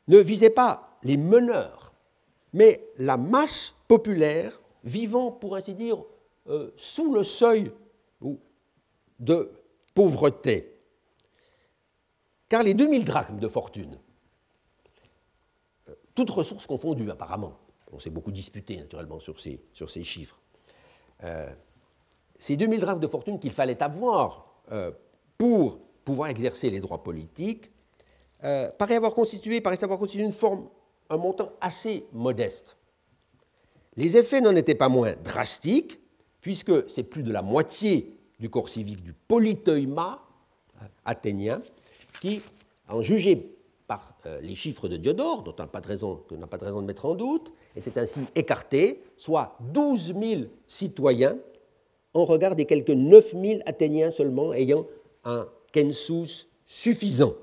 [0.08, 1.94] ne visait pas les meneurs,
[2.54, 6.04] mais la masse populaire vivant, pour ainsi dire,
[6.48, 7.72] euh, sous le seuil
[9.20, 9.52] de
[9.94, 10.80] pauvreté.
[12.50, 13.98] Car les 2000 drachmes de fortune,
[16.16, 17.58] toutes ressources confondues apparemment,
[17.92, 20.40] on s'est beaucoup disputé naturellement sur ces, sur ces chiffres,
[21.24, 21.52] euh,
[22.40, 24.46] ces 2000 drachmes de fortune qu'il fallait avoir
[25.38, 27.70] pour pouvoir exercer les droits politiques,
[28.40, 30.68] paraît avoir constitué, paraît avoir constitué une forme,
[31.10, 32.78] un montant assez modeste.
[33.96, 36.00] Les effets n'en étaient pas moins drastiques,
[36.42, 40.22] puisque c'est plus de la moitié du corps civique du polyteuima
[41.06, 41.62] athénien
[42.22, 42.42] qui,
[42.90, 43.56] en jugé
[43.88, 47.16] par euh, les chiffres de Diodore, dont on n'a pas, de raison, de mettre en
[47.16, 51.38] doute, était ainsi écarté, soit 12 000 citoyens
[52.14, 54.86] en regard des quelques 9 000 Athéniens seulement ayant
[55.26, 57.34] un census suffisant.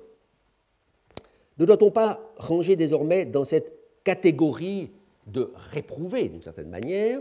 [1.58, 3.74] Ne doit-on pas ranger désormais dans cette
[4.04, 4.92] catégorie
[5.26, 7.20] de réprouver, d'une certaine manière,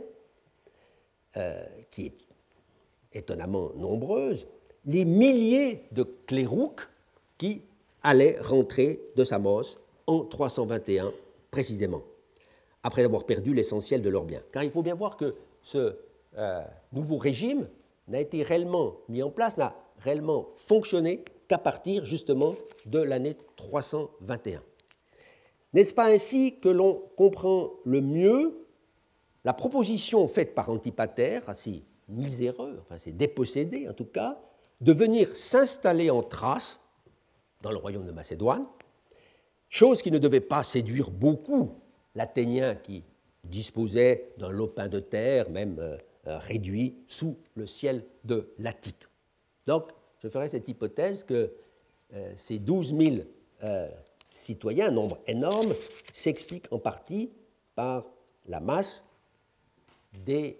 [1.37, 2.17] euh, qui est
[3.13, 4.47] étonnamment nombreuse,
[4.85, 6.87] les milliers de clérouques
[7.37, 7.63] qui
[8.03, 9.77] allaient rentrer de Samos
[10.07, 11.11] en 321
[11.51, 12.03] précisément,
[12.83, 14.41] après avoir perdu l'essentiel de leurs biens.
[14.51, 15.95] Car il faut bien voir que ce
[16.37, 16.61] euh,
[16.93, 17.67] nouveau régime
[18.07, 24.61] n'a été réellement mis en place, n'a réellement fonctionné qu'à partir justement de l'année 321.
[25.73, 28.65] N'est-ce pas ainsi que l'on comprend le mieux
[29.45, 34.39] la proposition faite par Antipater, assez miséreux, enfin en tout cas,
[34.81, 36.79] de venir s'installer en Thrace,
[37.61, 38.65] dans le royaume de Macédoine,
[39.69, 41.75] chose qui ne devait pas séduire beaucoup
[42.15, 43.03] l'Athénien qui
[43.43, 45.97] disposait d'un lopin de terre, même euh,
[46.27, 49.07] euh, réduit, sous le ciel de l'Attique.
[49.65, 49.91] Donc,
[50.21, 51.53] je ferai cette hypothèse que
[52.13, 53.15] euh, ces 12 000
[54.29, 55.73] citoyens, un nombre énorme,
[56.13, 57.29] s'explique en partie
[57.75, 58.05] par
[58.47, 59.03] la masse
[60.25, 60.57] des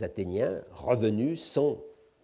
[0.00, 1.78] Athéniens revenus sans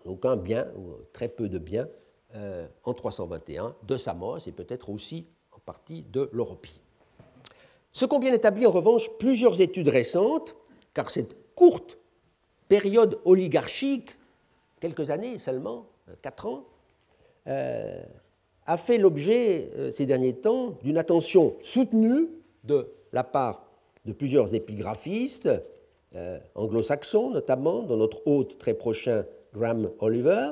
[0.04, 1.88] aucun bien, ou très peu de biens,
[2.34, 6.80] euh, en 321 de Samos et peut-être aussi en partie de l'Europie.
[7.92, 10.56] Ce qu'ont bien établi en revanche plusieurs études récentes,
[10.94, 11.98] car cette courte
[12.68, 14.16] période oligarchique,
[14.80, 16.64] quelques années seulement, euh, quatre ans,
[18.66, 22.28] a fait l'objet euh, ces derniers temps d'une attention soutenue
[22.64, 23.66] de la part
[24.04, 25.48] de plusieurs épigraphistes,
[26.14, 29.24] euh, anglo-saxons notamment, dont notre hôte très prochain
[29.54, 30.50] Graham Oliver,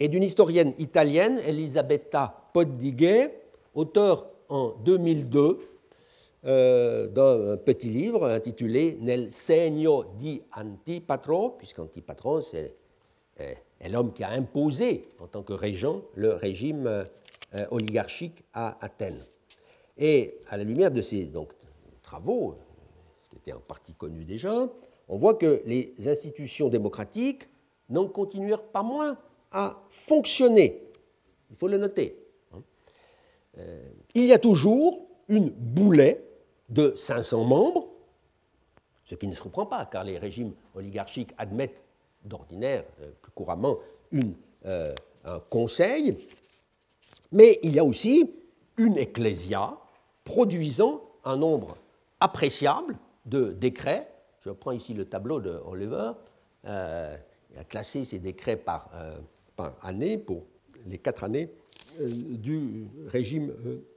[0.00, 3.30] et d'une historienne italienne, Elisabetta Poddighe,
[3.74, 5.58] auteur en 2002
[6.46, 12.74] euh, d'un petit livre intitulé Nel segno di Antipatro, puisqu'Antipatron, c'est
[13.36, 19.24] est l'homme qui a imposé, en tant que régent, le régime euh, oligarchique à Athènes.
[19.98, 21.30] Et à la lumière de ces
[22.02, 22.56] travaux,
[23.30, 24.68] qui étaient en partie connus déjà,
[25.08, 27.48] on voit que les institutions démocratiques
[27.88, 29.18] n'en continuèrent pas moins
[29.54, 30.82] à fonctionner.
[31.50, 32.18] Il faut le noter.
[32.52, 32.62] Hein.
[33.58, 36.22] Euh, il y a toujours une boulet
[36.68, 37.88] de 500 membres,
[39.04, 41.80] ce qui ne se reprend pas, car les régimes oligarchiques admettent
[42.24, 42.84] d'ordinaire,
[43.22, 43.76] plus couramment,
[44.12, 44.34] une,
[44.64, 46.16] un conseil,
[47.32, 48.32] mais il y a aussi
[48.76, 49.76] une ecclésia
[50.22, 51.76] produisant un nombre
[52.20, 52.96] appréciable
[53.26, 54.08] de décrets.
[54.40, 56.12] Je prends ici le tableau de Oliver.
[56.66, 57.16] Euh,
[57.52, 59.18] il a classé ces décrets par, euh,
[59.56, 60.44] par année pour
[60.86, 61.50] les quatre années
[62.00, 63.52] euh, du régime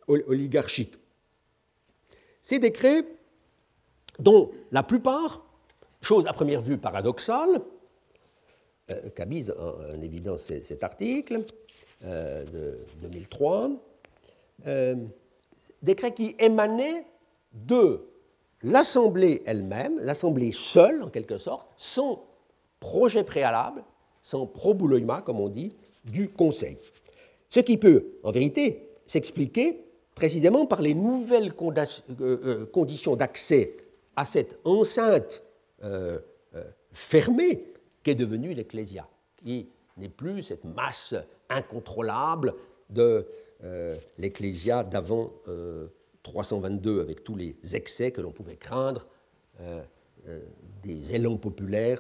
[0.08, 0.96] oligarchique.
[2.42, 3.04] Ces décrets,
[4.20, 5.46] dont la plupart,
[6.02, 7.62] chose à première vue paradoxale,
[9.16, 11.44] qu'a mise en, évidence cet article
[12.02, 13.72] de 2003,
[15.82, 17.06] décrets qui émanaient
[17.54, 18.08] de
[18.64, 22.26] l'Assemblée elle-même, l'Assemblée seule en quelque sorte, sans
[22.80, 23.84] projet préalable,
[24.28, 25.72] sans probouloïma, comme on dit,
[26.04, 26.78] du Conseil.
[27.48, 31.88] Ce qui peut, en vérité, s'expliquer précisément par les nouvelles euh,
[32.20, 33.78] euh, conditions d'accès
[34.18, 35.46] à cette enceinte
[35.82, 36.20] euh,
[36.92, 37.64] fermée
[38.04, 39.08] qu'est devenue l'Ecclésia,
[39.38, 41.16] qui n'est plus cette masse
[41.50, 42.54] incontrôlable
[42.90, 43.26] de
[44.18, 45.32] l'Ecclésia d'avant
[46.24, 49.08] 322 avec tous les excès que l'on pouvait craindre,
[50.84, 52.00] des élans populaires,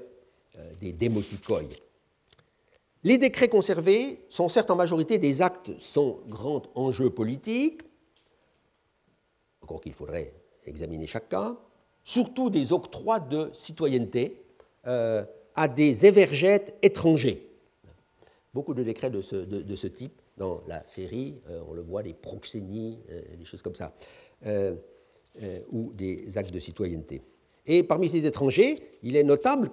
[0.81, 1.77] des démoticoïs.
[3.03, 7.81] Les décrets conservés sont certes en majorité des actes sans grand enjeu politique,
[9.61, 10.33] encore qu'il faudrait
[10.65, 11.57] examiner cas,
[12.03, 14.41] surtout des octrois de citoyenneté
[14.83, 17.47] à des évergètes étrangers.
[18.53, 22.99] Beaucoup de décrets de ce, type dans la série, euh, on le voit, des proxénies,
[23.11, 23.93] euh, des choses comme ça,
[24.45, 24.75] euh,
[25.71, 27.21] ou des actes de citoyenneté.
[27.65, 29.71] Et parmi ces étrangers, il est notable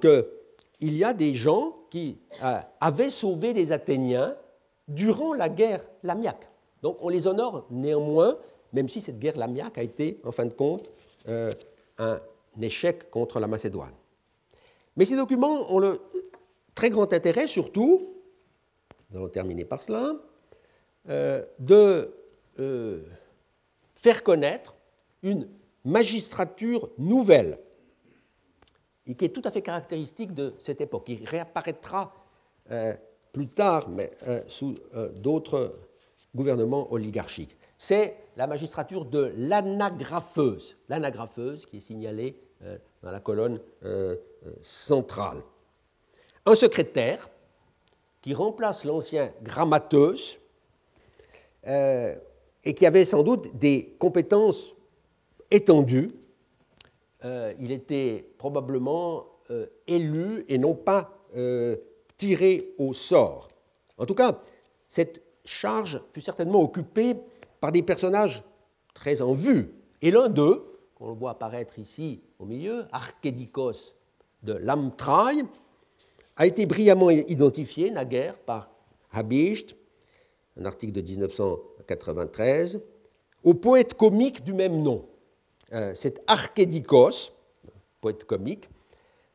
[0.78, 2.18] qu'il y a des gens qui
[2.80, 4.36] avaient sauvé les Athéniens
[4.88, 6.48] durant la guerre lamiaque.
[6.82, 8.36] Donc on les honore néanmoins,
[8.72, 10.90] même si cette guerre lamiaque a été, en fin de compte,
[11.26, 12.18] un
[12.60, 13.94] échec contre la Macédoine.
[14.96, 16.00] Mais ces documents ont le
[16.74, 18.14] très grand intérêt, surtout,
[19.10, 20.14] nous allons terminer par cela,
[21.08, 22.14] euh, de
[22.58, 23.02] euh,
[23.94, 24.74] faire connaître
[25.22, 25.48] une
[25.84, 27.58] magistrature nouvelle
[29.06, 32.12] et qui est tout à fait caractéristique de cette époque, qui réapparaîtra
[32.70, 32.94] euh,
[33.32, 34.12] plus tard, mais
[34.46, 34.76] sous
[35.16, 35.76] d'autres
[36.36, 37.56] gouvernements oligarchiques.
[37.76, 42.38] C'est la magistrature de l'anagrapheuse, l'anagrapheuse qui est signalée
[43.02, 43.58] dans la colonne
[44.60, 45.42] centrale.
[46.46, 47.28] Un secrétaire
[48.24, 50.38] qui remplace l'ancien grammateuse
[51.66, 52.14] euh,
[52.64, 54.74] et qui avait sans doute des compétences
[55.50, 56.08] étendues.
[57.24, 61.10] Euh, il était probablement euh, élu et non pas
[62.16, 63.48] tiré au sort.
[63.98, 64.40] En tout cas,
[64.86, 67.16] cette charge fut certainement occupée
[67.60, 68.44] par des personnages
[68.94, 69.74] très en vue.
[70.00, 73.96] Et l'un d'eux, qu'on voit apparaître ici au milieu, Archédicos
[74.44, 75.42] de Lamtraille,
[76.36, 78.70] a été brillamment identifié naguère par
[79.12, 79.76] Habicht
[80.56, 82.80] un article de 1993,
[83.42, 85.04] au poète comique du même nom.
[85.74, 87.32] Euh, cet Archédikos,
[88.00, 88.70] poète comique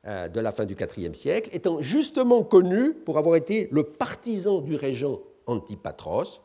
[0.06, 4.62] euh, de la fin du IVe siècle, étant justement connu pour avoir été le partisan
[4.62, 6.42] du régent Antipatros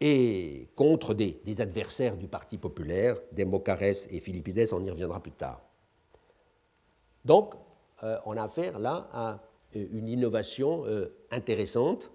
[0.00, 5.62] et contre des, adversaires du Parti populaire, Démocarès et Philippides, on y reviendra plus tard.
[7.24, 7.54] Donc,
[8.02, 9.40] euh, on a affaire là à
[9.72, 10.84] une innovation
[11.30, 12.10] intéressante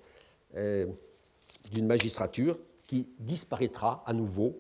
[0.54, 4.60] d'une magistrature qui disparaîtra à nouveau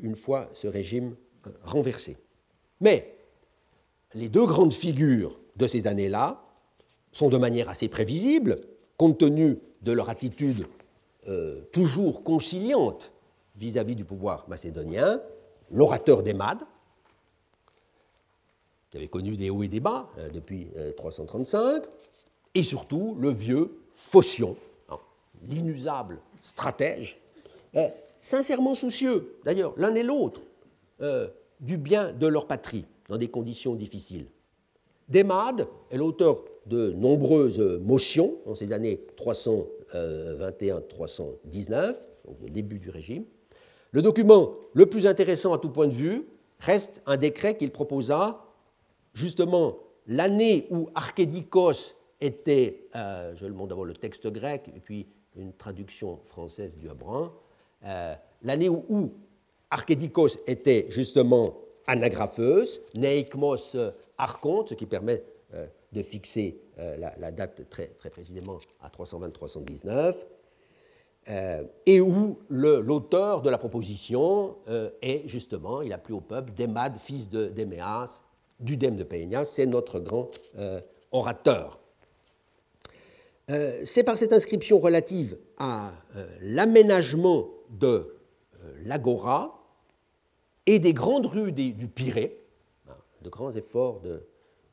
[0.00, 1.14] une fois ce régime
[1.46, 2.16] euh, renversé.
[2.80, 3.16] Mais
[4.14, 6.42] les deux grandes figures de ces années-là
[7.12, 8.60] sont de manière assez prévisible,
[8.96, 10.64] compte tenu de leur attitude
[11.28, 13.12] euh, toujours conciliante
[13.56, 15.20] vis-à-vis du pouvoir macédonien,
[15.70, 16.58] l'orateur d'Emad,
[18.90, 21.84] qui avait connu des hauts et des bas depuis 335,
[22.54, 24.56] et surtout le vieux Phocion,
[24.88, 24.98] hein,
[25.48, 27.20] l'inusable stratèges,
[27.76, 27.88] euh,
[28.20, 30.40] sincèrement soucieux, d'ailleurs, l'un et l'autre,
[31.00, 31.28] euh,
[31.60, 34.26] du bien de leur patrie dans des conditions difficiles.
[35.08, 41.94] Demade est l'auteur de nombreuses motions dans ces années 321-319,
[42.26, 43.24] donc au début du régime.
[43.92, 46.26] Le document le plus intéressant à tout point de vue
[46.58, 48.44] reste un décret qu'il proposa
[49.12, 55.06] justement l'année où Archédikos était, euh, je le montre d'abord le texte grec, et puis
[55.36, 57.32] une traduction française du Abran,
[57.84, 59.12] euh, l'année où, où
[59.74, 63.76] Archédikos était justement anagrapheuse, Neikmos
[64.16, 65.22] archonte, ce qui permet
[65.52, 70.14] euh, de fixer euh, la, date très, précisément à 320-319,
[71.86, 74.56] et où l'auteur de la proposition
[75.00, 78.20] est justement, il a plu au peuple, Démade, fils de Déméas,
[78.60, 80.28] du Dème de Péénias, c'est notre grand
[81.12, 81.80] orateur.
[83.50, 88.16] Euh, c'est par cette inscription relative à euh, l'aménagement de
[88.84, 89.63] l'agora
[90.66, 92.38] et des grandes rues du Pirée,
[92.88, 94.00] hein, de grands efforts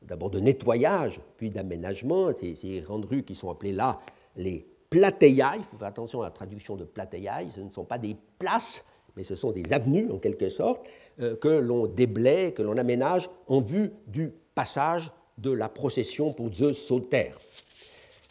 [0.02, 4.00] d'abord de, nettoyage, puis d'aménagement, ces, grandes rues qui sont appelées là
[4.36, 7.98] les plateia, il faut faire attention à la traduction de plateia, ce ne sont pas
[7.98, 8.84] des places,
[9.16, 10.86] mais ce sont des avenues en quelque sorte,
[11.18, 16.78] que l'on déblaye, que l'on aménage en vue du passage de la procession pour Zeus
[16.78, 17.30] Sauter.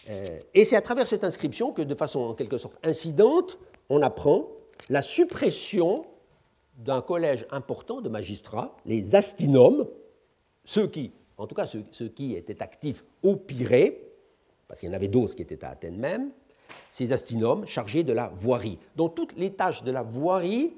[0.10, 3.60] Euh, et c'est à travers cette inscription que, de façon en quelque sorte incidente,
[3.90, 4.48] on apprend
[4.90, 6.06] la suppression
[6.78, 9.88] d'un collège important de magistrats, les astinomes,
[10.64, 14.12] ceux qui, en tout cas ceux, qui étaient actifs au Pirée,
[14.68, 16.32] parce qu'il y en avait d'autres qui étaient à Athènes même,
[16.90, 18.80] ces astinomes chargés de la voirie.
[18.96, 20.74] dont toutes les tâches de la voirie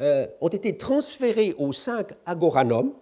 [0.00, 2.94] euh, ont été transférées aux cinq agoranomes,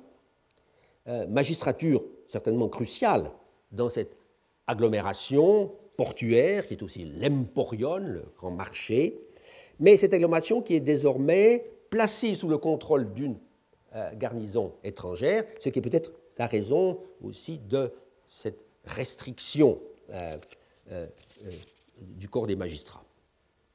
[1.09, 3.31] euh, magistrature certainement cruciale
[3.73, 4.17] dans cette
[4.67, 9.21] agglomération portuaire, qui est aussi l'Emporion, le grand marché,
[9.79, 13.37] mais cette agglomération qui est désormais placée sous le contrôle d'une
[13.95, 17.93] euh, garnison étrangère, ce qui est peut-être la raison aussi de
[18.29, 19.79] cette restriction
[20.13, 20.37] euh,
[20.93, 21.07] euh,
[22.01, 23.05] du corps des magistrats.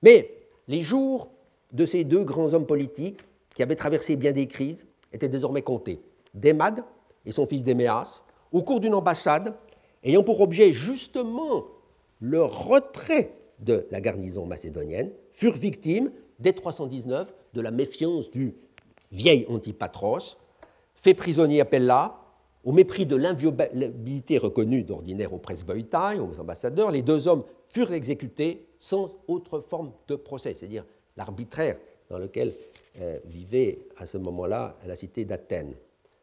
[0.01, 0.32] Mais
[0.68, 1.30] les jours
[1.74, 3.20] de ces deux grands hommes politiques,
[3.53, 6.01] qui avaient traversé bien des crises, étaient désormais comptés.
[6.34, 6.84] Démade
[7.26, 9.55] et son fils Déméas, au cours d'une ambassade,
[10.03, 11.66] ayant pour objet justement
[12.20, 18.53] le retrait de la garnison macédonienne, furent victimes dès 319 de la méfiance du
[19.12, 20.38] vieil Antipatros,
[20.93, 22.20] fait prisonnier à Pella,
[22.64, 28.68] au mépris de l'inviolabilité reconnue d'ordinaire aux presbytères, aux ambassadeurs, les deux hommes furent exécutés
[28.80, 30.86] sans autre forme de procès, c'est-à-dire
[31.16, 31.78] l'arbitraire
[32.10, 32.53] dans lequel
[32.99, 35.76] euh, vivait à ce moment-là la cité d'Athènes.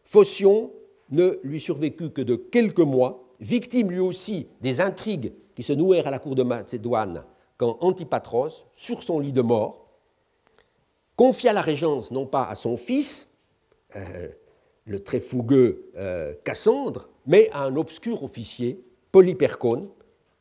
[0.04, 0.72] Phocion
[1.10, 6.06] ne lui survécut que de quelques mois, victime lui aussi des intrigues qui se nouèrent
[6.06, 7.24] à la cour de Macédoine
[7.56, 9.81] quand Antipatros, sur son lit de mort,
[11.22, 13.30] confia la régence non pas à son fils,
[13.94, 14.26] euh,
[14.86, 19.88] le très fougueux euh, Cassandre, mais à un obscur officier, Polypercone,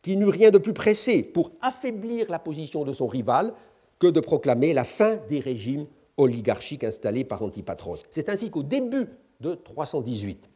[0.02, 3.54] qui n'eut rien de plus pressé pour affaiblir la position de son rival
[4.00, 5.86] que de proclamer la fin des régimes
[6.18, 8.04] oligarchiques installés par Antipatros.
[8.10, 9.06] C'est ainsi qu'au début
[9.40, 10.50] de 318,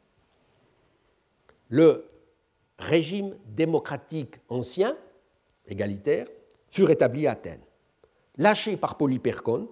[1.70, 2.04] le
[2.80, 4.98] régime démocratique ancien,
[5.68, 6.26] égalitaire,
[6.68, 7.62] fut rétabli à Athènes.
[8.38, 9.68] Lâché par Polypercone,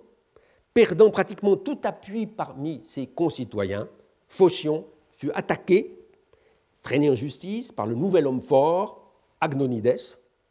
[0.74, 3.88] perdant pratiquement tout appui parmi ses concitoyens,
[4.28, 6.00] Phocion fut attaqué,
[6.82, 10.00] traîné en justice par le nouvel homme fort, Agnonides,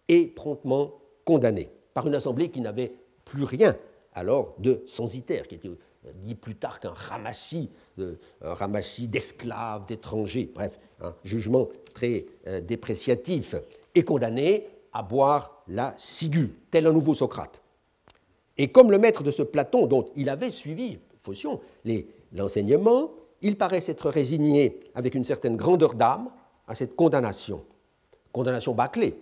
[0.08, 0.92] et promptement
[1.24, 2.92] condamné par une assemblée qui n'avait
[3.24, 3.76] plus rien
[4.14, 5.70] alors de censitaire, qui était
[6.16, 13.54] dit plus tard qu'un ramassis, un ramassis d'esclaves, d'étrangers, bref, un jugement très euh, dépréciatif,
[13.94, 17.61] est condamné à boire la ciguë, tel un nouveau Socrate.
[18.58, 21.60] Et comme le maître de ce Platon, dont il avait suivi, Phocion,
[22.32, 26.30] l'enseignement, il paraît s'être résigné avec une certaine grandeur d'âme
[26.66, 27.64] à cette condamnation,
[28.32, 29.16] condamnation bâclée,